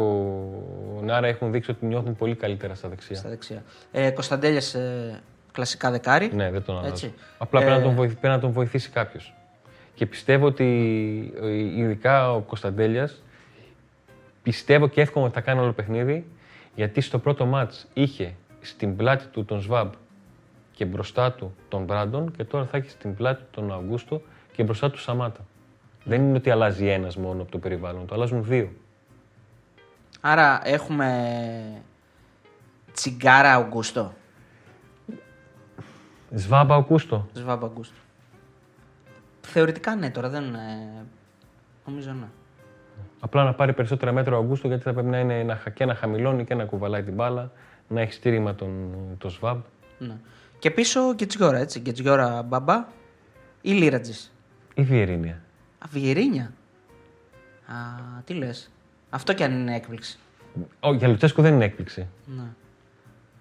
[1.04, 3.16] Νάρα έχουν δείξει ότι νιώθουν πολύ καλύτερα στα δεξιά.
[3.16, 3.64] Στα δεξιά.
[3.92, 6.32] Ε, Κωνσταντέλιας ε, κλασικά δεκάρι.
[6.34, 6.92] Ναι, δεν τον αλλάζω.
[6.94, 7.14] Έτσι.
[7.38, 9.34] Απλά πρέπει, Ε, να τον βοηθ- πρέπει να τον βοηθήσει κάποιος.
[9.96, 10.64] Και πιστεύω ότι
[11.42, 13.22] ε, ειδικά ο Κωνσταντέλιας
[14.44, 16.26] πιστεύω και εύχομαι ότι θα κάνει όλο παιχνίδι
[16.76, 19.92] γιατί στο πρώτο μάτς είχε στην πλάτη του τον Σβάμπ
[20.72, 24.64] και μπροστά του τον Μπράντον και τώρα θα έχεις στην πλάτη του τον Αυγούστο και
[24.64, 25.40] μπροστά του Σαμάτα.
[26.04, 28.72] Δεν είναι ότι αλλάζει ένας μόνο από το περιβάλλον, το αλλάζουν δύο.
[30.22, 31.84] Άρα έχουμε
[32.94, 34.14] τσιγκάρα Αουγκούστο.
[36.36, 37.28] Σβάμπ Αυγούστο.
[37.34, 37.96] Σβάμπ Αουγκούστο.
[39.42, 40.44] Θεωρητικά ναι, τώρα δεν.
[40.54, 41.06] Ε,
[41.86, 42.28] νομίζω ναι.
[43.20, 45.96] Απλά να πάρει περισσότερα μέτρα ο Αυγούστο γιατί θα πρέπει να είναι ένα, και να
[45.96, 47.52] χαμηλώνει και να κουβαλάει την μπάλα,
[47.88, 49.60] να έχει στήριγμα τον, τον Σβάμπ.
[50.00, 50.18] ναι.
[50.62, 51.80] Και πίσω Γκετζιόρα, έτσι.
[51.80, 52.86] Γκετζιόρα μπαμπά
[53.62, 54.34] ή Λίρατζης;
[54.74, 55.42] ή Βιερίνια.
[55.80, 56.54] Α, Βιερίνια.
[57.66, 57.74] Α,
[58.26, 58.72] τι λες.
[59.10, 60.20] Αυτό κι αν είναι έκπληξη.
[60.80, 62.08] Ο, για Λουτσέσκου δεν είναι έκπληξη.
[62.26, 62.44] Ναι.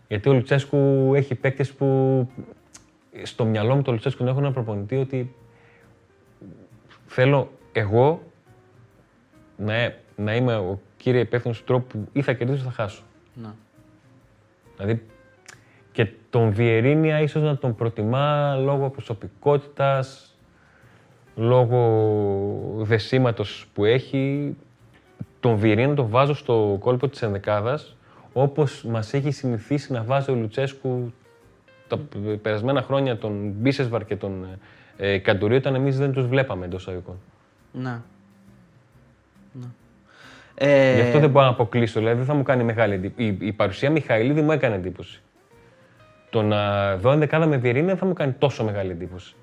[0.09, 2.29] Γιατί ο Λουτσέσκου έχει παίκτες που
[3.23, 5.35] στο μυαλό μου το Λουτσέσκου να έχω ένα προπονητή ότι
[7.07, 8.23] θέλω εγώ
[9.57, 13.03] να, να είμαι ο κύριε υπεύθυνος του τρόπου που ή θα κερδίσω ή θα χάσω.
[13.35, 13.51] ναι.
[14.77, 15.03] Δηλαδή
[15.93, 20.35] και τον Βιερίνια ίσως να τον προτιμά λόγω προσωπικότητας,
[21.35, 21.81] λόγω
[22.77, 24.57] δεσίματος που έχει.
[25.41, 27.97] Τον Βιερίνια τον βάζω στο κόλπο της ενδεκάδας,
[28.33, 31.13] όπως μας έχει συνηθίσει να βάζει ο Λουτσέσκου
[31.89, 31.99] τα
[32.43, 34.47] περασμένα χρόνια τον Μπίσεσβαρ και τον
[34.97, 37.19] ε, Καντουρί, όταν εμείς δεν τους βλέπαμε εντός εισαγωγικών.
[37.73, 38.01] Ναι.
[39.53, 39.67] ναι.
[40.55, 41.99] Ε, Γι' αυτό δεν μπορώ να αποκλείσω.
[41.99, 43.29] Δηλαδή δεν θα μου κάνει μεγάλη εντύπωση.
[43.29, 45.23] Η, η παρουσία Μιχαηλίδη μου έκανε εντύπωση.
[46.31, 49.35] Το να δω ενδεκάδα με Βιερίνια δεν θα μου κάνει τόσο μεγάλη εντύπωση.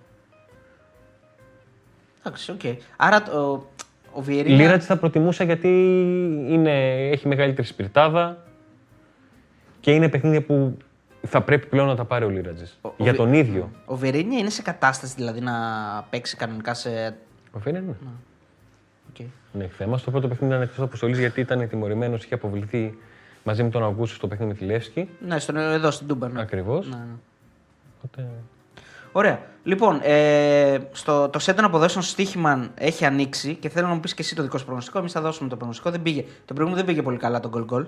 [2.19, 2.61] Εντάξει, οκ.
[2.97, 3.65] Άρα το,
[4.11, 4.57] ο Η Βιερίνια.
[4.57, 5.67] Λίρατζ θα προτιμούσα γιατί
[6.49, 8.37] είναι, έχει μεγαλύτερη σπιρτάδα
[9.79, 10.77] και είναι παιχνίδια που
[11.27, 12.77] θα πρέπει πλέον να τα πάρει ο Λίρατζης.
[12.81, 13.71] Ο- ο Για Βι- τον ίδιο.
[13.85, 15.53] Ο Βιερίνια είναι σε κατάσταση δηλαδή να
[16.09, 17.17] παίξει κανονικά σε.
[17.51, 18.07] Ο Βιερίνια, ναι.
[19.09, 19.19] οκ.
[19.61, 19.97] έχει θέμα.
[19.97, 22.97] Στο πρώτο παιχνίδι ήταν εκτός αποστολής γιατί ήταν τιμωρημένος, είχε αποβληθεί
[23.47, 25.09] μαζί με τον Αουγκούστο στο παιχνίδι με τη Λέφσκι.
[25.19, 26.27] Ναι, στον, εδώ στην Τούμπα.
[26.27, 26.41] Ναι.
[26.41, 26.89] Ακριβώς.
[26.89, 27.15] Ναι, ναι.
[27.97, 28.29] Οπότε...
[29.11, 29.39] Ωραία.
[29.63, 34.13] Λοιπόν, ε, στο, το σετ των αποδόσεων Stoiximan έχει ανοίξει και θέλω να μου πεις
[34.13, 34.99] και εσύ το δικό σου προγνωστικό.
[34.99, 35.91] Εμείς θα δώσουμε το προγνωστικό.
[35.91, 36.21] Δεν πήγε.
[36.21, 37.85] Το προηγούμενο δεν πήγε πολύ καλά το γκολ γκολ.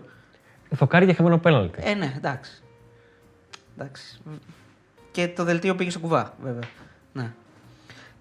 [0.76, 1.80] Θοκάρι για χαμένο πέναλτι.
[1.84, 2.64] Ε, ναι, εντάξει.
[3.78, 4.22] εντάξει.
[5.12, 6.64] Και το δελτίο πήγε στο κουβά, βέβαια.
[7.14, 7.32] Ναι.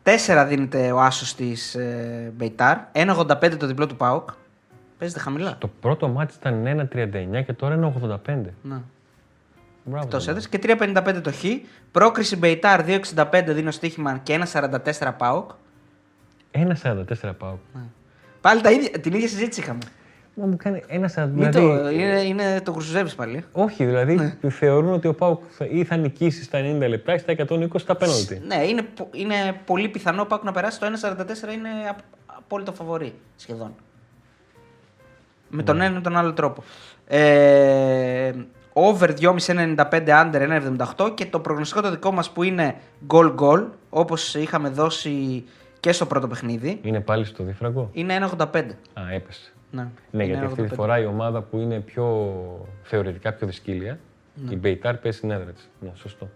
[0.03, 2.79] Τέσσερα δίνεται ο άσος της ε, Μπεϊτάρ.
[2.93, 4.29] 1,85 το διπλό του Πάουκ.
[4.99, 5.57] Παίζεται χαμηλά.
[5.59, 8.19] Το πρώτο μάτι ήταν 1,39 και τώρα είναι 85.
[8.63, 8.77] Ναι.
[9.85, 10.07] Μπράβο.
[10.07, 11.45] Το τον έδωσε και 3,55 το Χ.
[11.93, 14.71] Πρόκριση Μπεϊτάρ 2,65 δίνει ο Στίχημαν και 1,44
[15.01, 15.19] Πάουκ.
[15.19, 15.51] Πάοκ.
[16.53, 17.57] 1,44 πάω.
[18.41, 19.79] Πάλι τα ίδια, την ίδια συζήτηση είχαμε.
[20.35, 20.93] Μα μου κάνει 1,40.
[20.95, 21.05] Μην
[21.51, 23.45] Δηλαδή, το, είναι, είναι, το κρουσουζεύει πάλι.
[23.53, 24.51] Όχι, δηλαδή Ναι.
[24.51, 27.97] θεωρούν ότι ο Πάουκ θα, ή θα νικήσει στα 90 λεπτά ή στα 120 στα
[27.97, 28.43] πέναλτι.
[28.47, 29.35] Ναι, είναι, πο- είναι
[29.65, 30.81] πολύ πιθανό ο Πάουκ να περάσει.
[30.81, 33.75] Το 1,44 είναι απ- απόλυτο φαβορή σχεδόν.
[35.49, 36.63] Με τον ένα ή τον άλλο τρόπο.
[37.07, 38.33] Ε,
[38.73, 40.63] over 2,5 1,95 under
[40.97, 42.75] 1,78 και το προγνωστικό το δικό μας που είναι
[43.07, 45.45] goal goal όπως είχαμε δώσει
[45.81, 48.47] και στο πρώτο παιχνίδι Είναι πάλι στο δίφραγκο; είναι 1,85.
[48.95, 49.53] Α, έπεσε.
[49.71, 50.75] Ναι, Ναι, είναι γιατί αυτή τη 1,85.
[50.77, 52.35] φορά η ομάδα που είναι πιο
[52.83, 53.99] θεωρητικά πιο δυσκύλια,
[54.35, 54.53] Ναι.
[54.53, 55.69] η Μπεϊτάρ παίζει στην έδρα της.
[55.81, 56.29] Ναι, σωστό.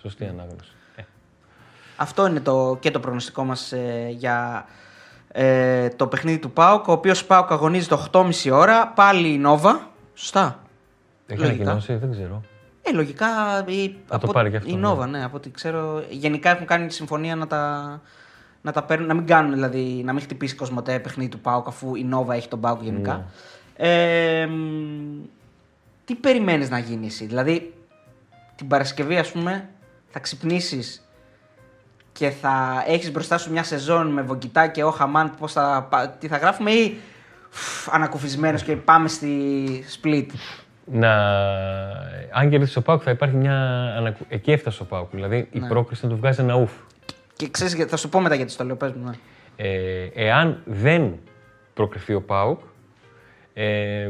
[0.00, 0.72] Σωστή ανάγνωση.
[0.96, 1.02] Ε,
[1.96, 4.66] Αυτό είναι το, και το προγνωστικό μας ε, για
[5.32, 9.90] ε, το παιχνίδι του ΠΑΟΚ, ο οποίος ΠΑΟΚ αγωνίζεται 8.30 ώρα, πάλι η Νόβα.
[10.14, 10.62] Σωστά.
[11.26, 11.62] έχει Λογικά.
[11.62, 12.42] ανακοινώσει, δεν ξέρω.
[12.82, 13.26] Ε, λογικά
[13.66, 14.80] η, Θα το πάρει και αυτό, η ναι.
[14.80, 15.24] Νόβα, ναι.
[15.24, 16.02] από ό,τι ξέρω.
[16.10, 18.00] Γενικά έχουν κάνει τη συμφωνία να τα,
[18.62, 21.94] να τα παίρνουν, να μην κάνουν δηλαδή, να μην χτυπήσει Κοσμοτέ παιχνίδι του ΠΑΟΚ αφού
[21.94, 23.14] η Νόβα έχει τον ΠΑΟΚ γενικά.
[23.14, 23.24] Ναι.
[23.76, 25.24] Ε, μ,
[26.04, 27.74] τι περιμένεις να γίνει εσύ, δηλαδή
[28.54, 29.68] την Παρασκευή ας πούμε
[30.08, 31.07] θα ξυπνήσεις
[32.18, 36.08] και θα έχεις μπροστά σου μια σεζόν με βογκητά και ο Χαμάν πώς θα, πα-
[36.08, 36.96] τι θα γράφουμε ή
[37.48, 40.26] φ, ανακουφισμένος και πάμε στη split.
[40.84, 41.12] Να...
[42.32, 43.54] Αν κερδίσει ο Πάουκ, θα υπάρχει μια.
[43.96, 45.08] ανακου- Εκεί έφτασε ο Πάουκ.
[45.10, 45.68] Δηλαδή η Ναι.
[45.68, 46.72] πρόκριση να του βγάζει ένα ουφ.
[47.36, 49.04] Και ξέρεις, γιατί- θα σου πω μετά γιατί στο λέω, πες μου.
[49.04, 49.16] ναι.
[49.56, 51.18] Ε, εάν δεν
[51.74, 52.60] προκριθεί ο Πάουκ,
[53.54, 54.08] ε,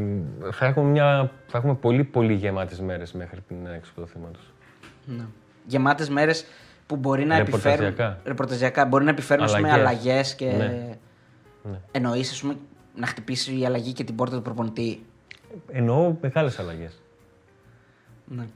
[0.53, 4.53] θα, έχουμε μια, θα έχουμε πολύ πολύ γεμάτες μέρες μέχρι την έξοδο του θύματος.
[5.05, 5.25] Ναι.
[5.67, 6.45] Γεμάτες μέρες
[6.89, 7.79] που μπορεί να επιφέρουν.
[7.81, 8.21] Ρεπορταζιακά.
[8.25, 8.85] Ρεπορταζιακά.
[8.85, 9.87] Μπορεί να επιφέρουν ας πούμε, Αλλαγές.
[9.87, 10.47] αλλαγές και.
[10.47, 10.97] Ναι.
[11.63, 11.79] Ναι.
[11.91, 12.57] Εννοεί, ας πούμε,
[12.95, 15.07] να χτυπήσει η αλλαγή και την πόρτα του προπονητή.
[15.73, 17.01] Εννοώ μεγάλες αλλαγές.
[18.25, 18.47] Ναι.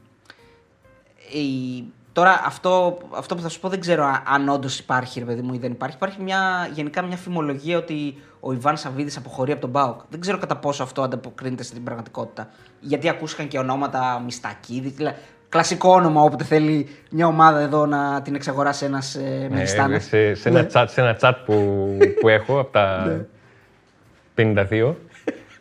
[1.33, 1.85] Η...
[2.13, 5.43] Τώρα αυτό, αυτό που θα σου πω δεν ξέρω α- αν όντως υπάρχει, ρε παιδί
[5.43, 5.97] μου, ή δεν υπάρχει.
[5.97, 10.01] Υπάρχει μια, γενικά μια φημολογία ότι ο Ιβάν Σαββίδης αποχωρεί από τον Μπάουκ.
[10.09, 12.49] Δεν ξέρω κατά πόσο αυτό ανταποκρίνεται στην πραγματικότητα.
[12.81, 14.93] Γιατί ακούστηκαν και ονόματα Μιστακίδης.
[14.93, 15.17] δηλαδή,
[15.53, 20.05] Κλασικό όνομα όποτε θέλει μια ομάδα εδώ να την εξαγοράσει ένας ε, Ε, Μεγιστάνας.
[20.05, 21.55] σε, σε, ένα chat, σε ένα chat που,
[22.21, 23.17] που έχω από τα
[24.37, 24.95] 52,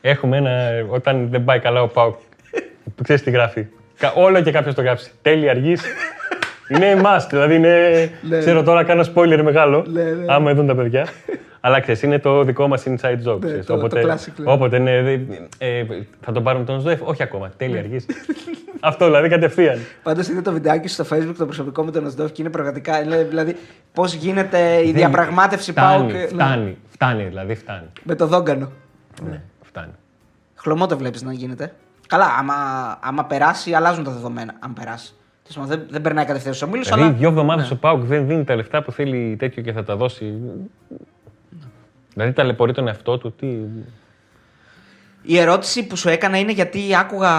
[0.01, 0.69] έχουμε ένα.
[0.89, 2.15] Όταν δεν πάει καλά ο Πάουκ,
[2.95, 3.65] που ξέρεις τι γράφει.
[3.97, 5.11] Κα- Όλο και κάποιος το γράψει.
[5.21, 5.73] Τέλει αργή.
[6.75, 8.09] είναι must, δηλαδή είναι.
[8.39, 9.85] ξέρω τώρα κάνω spoiler μεγάλο.
[9.87, 10.25] Ναι, ναι.
[10.27, 11.07] Άμα δουν τα παιδιά.
[11.64, 12.93] Αλλά ξέρεις, είναι το δικό μας inside
[13.28, 13.39] joke.
[13.39, 13.41] ξέρεις.
[13.43, 14.51] Ναι, το- το όποτε, classic, ναι.
[14.51, 15.20] όποτε ναι, δε-
[15.57, 15.86] ε,
[16.22, 17.51] θα τον πάρουμε τον Σδοεφ; Όχι ακόμα.
[17.57, 18.05] Τέλει αργή.
[18.80, 19.80] Αυτό δηλαδή κατευθείαν.
[20.03, 23.03] Πάντως είδε το βιντεάκι σου στο facebook το προσωπικό με τον Οσδόφ και είναι πραγματικά.
[23.03, 23.55] είναι, Δηλαδή,
[23.93, 26.09] πώς γίνεται η διαπραγμάτευση φτάνει, Πάουκ.
[26.09, 27.86] ε, ναι, Φτάνει, φτάνει, δηλαδή φτάνει.
[28.03, 28.72] με το δόγκανο.
[29.30, 29.91] Ναι, φτάνει.
[30.55, 31.74] Χλωμό το βλέπεις να γίνεται.
[32.07, 32.53] Καλά, άμα,
[33.01, 34.53] άμα περάσει, αλλάζουν τα δεδομένα.
[34.59, 35.14] Αν περάσει.
[35.47, 37.14] Τέλος πάντων, Δεν, δεν περνάει κατευθείαν στους ομίλους, Δηλαδή, αλλά.
[37.14, 40.34] δύο εβδομάδες ο Πάουκ δεν δίνει τα λεφτά που θέλει τέτοιο και θα τα δώσει.
[42.14, 43.34] Δηλαδή, ταλαιπωρεί τον εαυτό του.
[43.34, 43.47] Τι...
[45.22, 47.32] Η ερώτηση που σου έκανα είναι γιατί άκουγα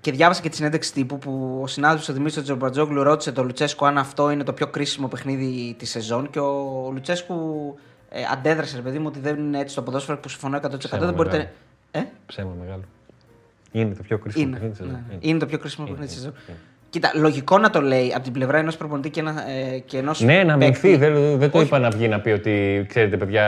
[0.00, 3.86] και διάβασα και τη συνέντευξη τύπου που ο συνάδελφος ο Δημήτρης Τζομπατζόγλου ρώτησε τον Λουτσέσκου
[3.86, 7.34] αν αυτό είναι το πιο κρίσιμο παιχνίδι της σεζόν και ο Λουτσέσκου
[8.08, 10.78] ε, αντέδρασε, ρε παιδί μου, ότι δεν είναι έτσι το ποδόσφαιρο που συμφωνώ 100%.
[10.78, 11.36] Ψέμα δεν μπορείτε.
[11.36, 11.50] μεγάλο.
[11.90, 12.82] Ε; Ψέμα μεγάλο.
[13.72, 14.92] Είναι το πιο κρίσιμο Είναι, παιχνίδι της ναι.
[14.92, 15.18] σεζόν.
[15.20, 16.54] είναι το πιο κρίσιμο Είναι, παιχνίδι της είναι, σεζόν.
[16.54, 16.58] είναι.
[16.90, 20.20] Κοίτα, λογικό να το λέει από την πλευρά ενός προπονητή και, ένα, ε, και ενός.
[20.20, 20.96] Ναι, να μειωθεί.
[20.96, 21.66] Δεν, δεν το Όχι.
[21.66, 23.44] είπα να βγει να πει ότι ξέρετε, παιδιά,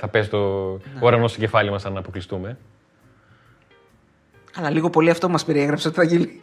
[0.00, 0.38] θα πέσει το
[0.70, 0.78] Ναι.
[1.06, 2.56] ουρανός στο κεφάλι μας αν αποκλειστούμε.
[4.56, 6.40] Αλλά λίγο πολύ αυτό μας περιέγραψε ότι θα γίνει.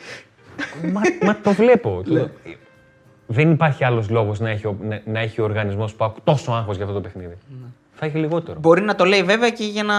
[0.93, 2.01] μα, μα το βλέπω.
[2.05, 2.19] Ναι.
[2.19, 2.29] Το-
[3.27, 6.75] Δεν υπάρχει άλλος λόγος να έχει, ο- να, να έχει ο οργανισμός Πάουκ τόσο άγχος
[6.75, 7.37] για αυτό το παιχνίδι.
[7.49, 7.67] Ναι.
[7.95, 8.59] Θα έχει λιγότερο.
[8.59, 9.93] Μπορεί να το λέει βέβαια και για να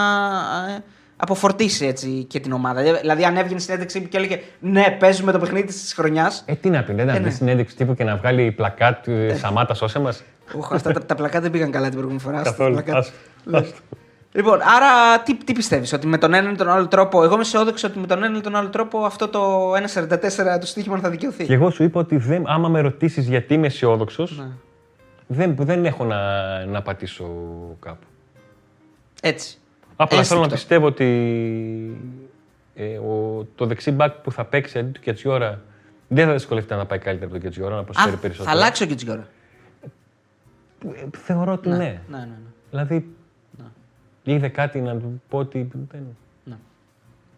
[0.75, 0.83] ε,
[1.21, 2.81] αποφορτήσει έτσι και την ομάδα.
[3.01, 6.43] Δηλαδή, αν έβγαινε στην ένταξη και έλεγε Ναι, παίζουμε το παιχνίδι της χρονιάς.
[6.45, 7.19] Ε, τι να πει, δεν θα ναι.
[7.19, 10.23] βγει συνέντευξη τύπου και να βγάλει πλακάτ ε, Σαμάτα σώσε μας.
[10.57, 12.37] Οχ, αυτά τα, τα πλακά δεν πήγαν καλά την προηγούμενη φορά.
[12.37, 12.73] Αυτά τα Καθόλου.
[12.83, 12.97] πλακά.
[12.97, 13.13] Άστο,
[13.51, 13.77] άστο.
[14.33, 17.23] Λοιπόν, άρα τι, τι πιστεύεις, ότι με τον έναν ή τον άλλο τρόπο.
[17.23, 20.65] Εγώ είμαι αισιόδοξο ότι με τον έναν ή τον άλλο τρόπο αυτό το 1,44 του
[20.67, 21.45] στοίχημα θα δικαιωθεί.
[21.45, 24.45] Και εγώ σου είπα ότι δεν, άμα με ρωτήσεις γιατί είμαι αισιόδοξος, Ναι.
[25.27, 26.19] δεν, δεν έχω να,
[26.65, 27.25] να πατήσω
[27.79, 28.05] κάπου.
[29.21, 29.57] Έτσι.
[30.03, 30.55] Απλά θέλω να Ένστικτο.
[30.55, 31.05] πιστεύω ότι
[32.75, 35.61] ε, ο, το δεξί μπακ που θα παίξει αντί του Κετσιόρα
[36.07, 38.51] δεν θα δυσκολευτεί να πάει καλύτερα από τον Κετσιόρα, να Α, προσφέρει θα περισσότερο.
[38.55, 39.27] αλλάξει ο Κιτζιόρα.
[40.93, 41.75] Ε, Θεωρώ ότι ναι.
[41.77, 42.37] Ναι, ναι, ναι.
[42.69, 43.15] Δηλαδή,
[44.23, 45.71] είδε κάτι να του πω ότι.
[45.91, 46.01] Δεν...
[46.43, 46.55] Ναι.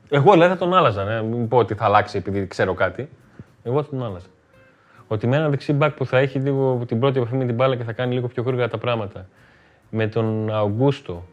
[0.10, 1.04] Εγώ δηλαδή θα τον άλλαζα.
[1.04, 1.22] Ναι.
[1.22, 3.10] Μην πω ότι θα αλλάξει επειδή ξέρω κάτι.
[3.64, 4.28] Εγώ θα τον άλλαζα.
[5.08, 7.76] Ότι με ένα δεξί μπακ που θα έχει λίγο την πρώτη επαφή με την μπάλα
[7.76, 9.28] και θα κάνει λίγο πιο γρήγορα τα πράγματα.
[9.90, 11.33] Με τον Αουγκούστο ε,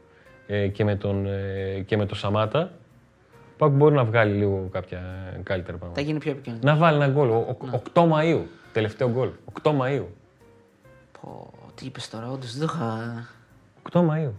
[0.72, 5.01] και, με τον, ε, και με τον Σαμάτα, ο Πάκ μπορεί να βγάλει λίγο κάποια
[5.42, 6.01] καλύτερα Θα πράγματα.
[6.01, 6.72] γίνει πιο επικίνδυνο.
[6.72, 7.28] Να βάλει ένα γκολ.
[7.28, 8.40] Ο- ο- 8 Μαΐου.
[8.72, 9.28] Τελευταίο γκολ.
[9.62, 10.05] 8 Μαΐου.
[11.20, 13.24] Πω, τι είπες τώρα, όντως δεν το είχα.
[13.92, 14.30] 8 Μαΐου.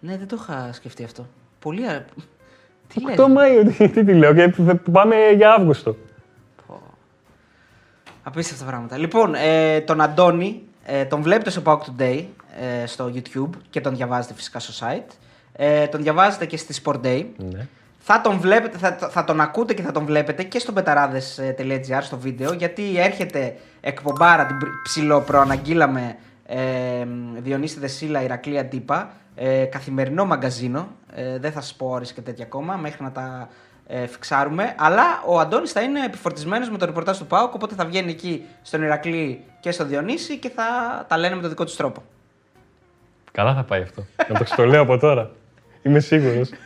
[0.00, 1.26] Ναι, δεν το είχα σκεφτεί αυτό.
[1.58, 2.04] Πολύ αρα...
[2.88, 3.36] Τι 8 λέει.
[3.36, 3.72] Μαΐου.
[3.78, 4.34] Τι, τι, τι λέω.
[4.34, 4.52] Και
[4.92, 5.96] πάμε για Αύγουστο.
[8.22, 8.96] Απίστευτα πράγματα.
[8.98, 12.24] Λοιπόν, ε, τον Αντώνη ε, τον βλέπετε στο Pauk Today
[12.82, 15.14] ε, στο YouTube και τον διαβάζετε φυσικά στο site.
[15.52, 17.26] Ε, τον διαβάζετε και στη Sport Day.
[17.36, 17.66] Ναι.
[17.98, 22.18] Θα τον, βλέπετε, θα, θα τον ακούτε και θα τον βλέπετε και στο betarades.gr στο
[22.18, 26.16] βίντεο γιατί έρχεται εκπομπάρα, την πρι- ψιλοπροαναγγείλαμε
[26.46, 26.58] ε,
[27.36, 32.44] Διονύση Δεσίλα, Ηρακλή Αντίπα, ε, καθημερινό μαγκαζίνο, ε, δεν θα σας πω ώρες και τέτοια
[32.44, 33.48] ακόμα μέχρι να τα
[33.90, 37.84] ε, φιξάρουμε, αλλά ο Αντώνης θα είναι επιφορτισμένος με το ρεπορτάζ του ΠΑΟΚ οπότε θα
[37.84, 40.64] βγαίνει εκεί στον Ηρακλή και στο Διονύση και θα
[41.08, 42.02] τα λένε με το δικό τους τρόπο.
[43.32, 44.04] Καλά θα πάει αυτό.
[44.28, 45.30] να το ξετολέω από τώρα.
[45.82, 46.50] Είμαι σίγουρος.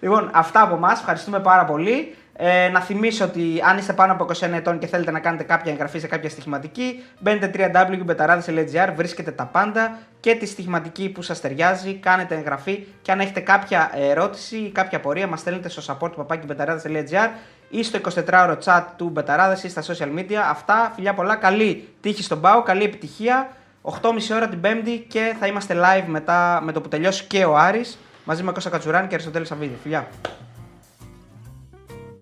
[0.00, 0.90] Λοιπόν, αυτά από εμά.
[0.92, 2.16] Ευχαριστούμε πάρα πολύ.
[2.40, 5.72] Ε, να θυμίσω ότι αν είστε πάνω από 21 ετών και θέλετε να κάνετε κάποια
[5.72, 11.94] εγγραφή σε κάποια στοιχηματική, μπαίνετε www.betarades.gr, βρίσκετε τα πάντα και τη στοιχηματική που σας ταιριάζει,
[11.94, 17.28] κάνετε εγγραφή και αν έχετε κάποια ερώτηση ή κάποια απορία, μας στέλνετε στο support papakibetαρades.gr
[17.68, 20.42] ή στο 24ωρο chat του Μπεταράδε ή στα social media.
[20.50, 21.36] Αυτά, φιλιά πολλά.
[21.36, 23.48] Καλή τύχη στον Πάο, καλή επιτυχία.
[23.82, 24.00] 8.30
[24.34, 27.98] ώρα την Πέμπτη και θα είμαστε live μετά με το που τελειώσει και ο Άρης
[28.24, 29.78] μαζί με Κώστα Κατσουράνη και Αριστοτέλη Σαββίδη.
[29.82, 30.08] Φιλιά.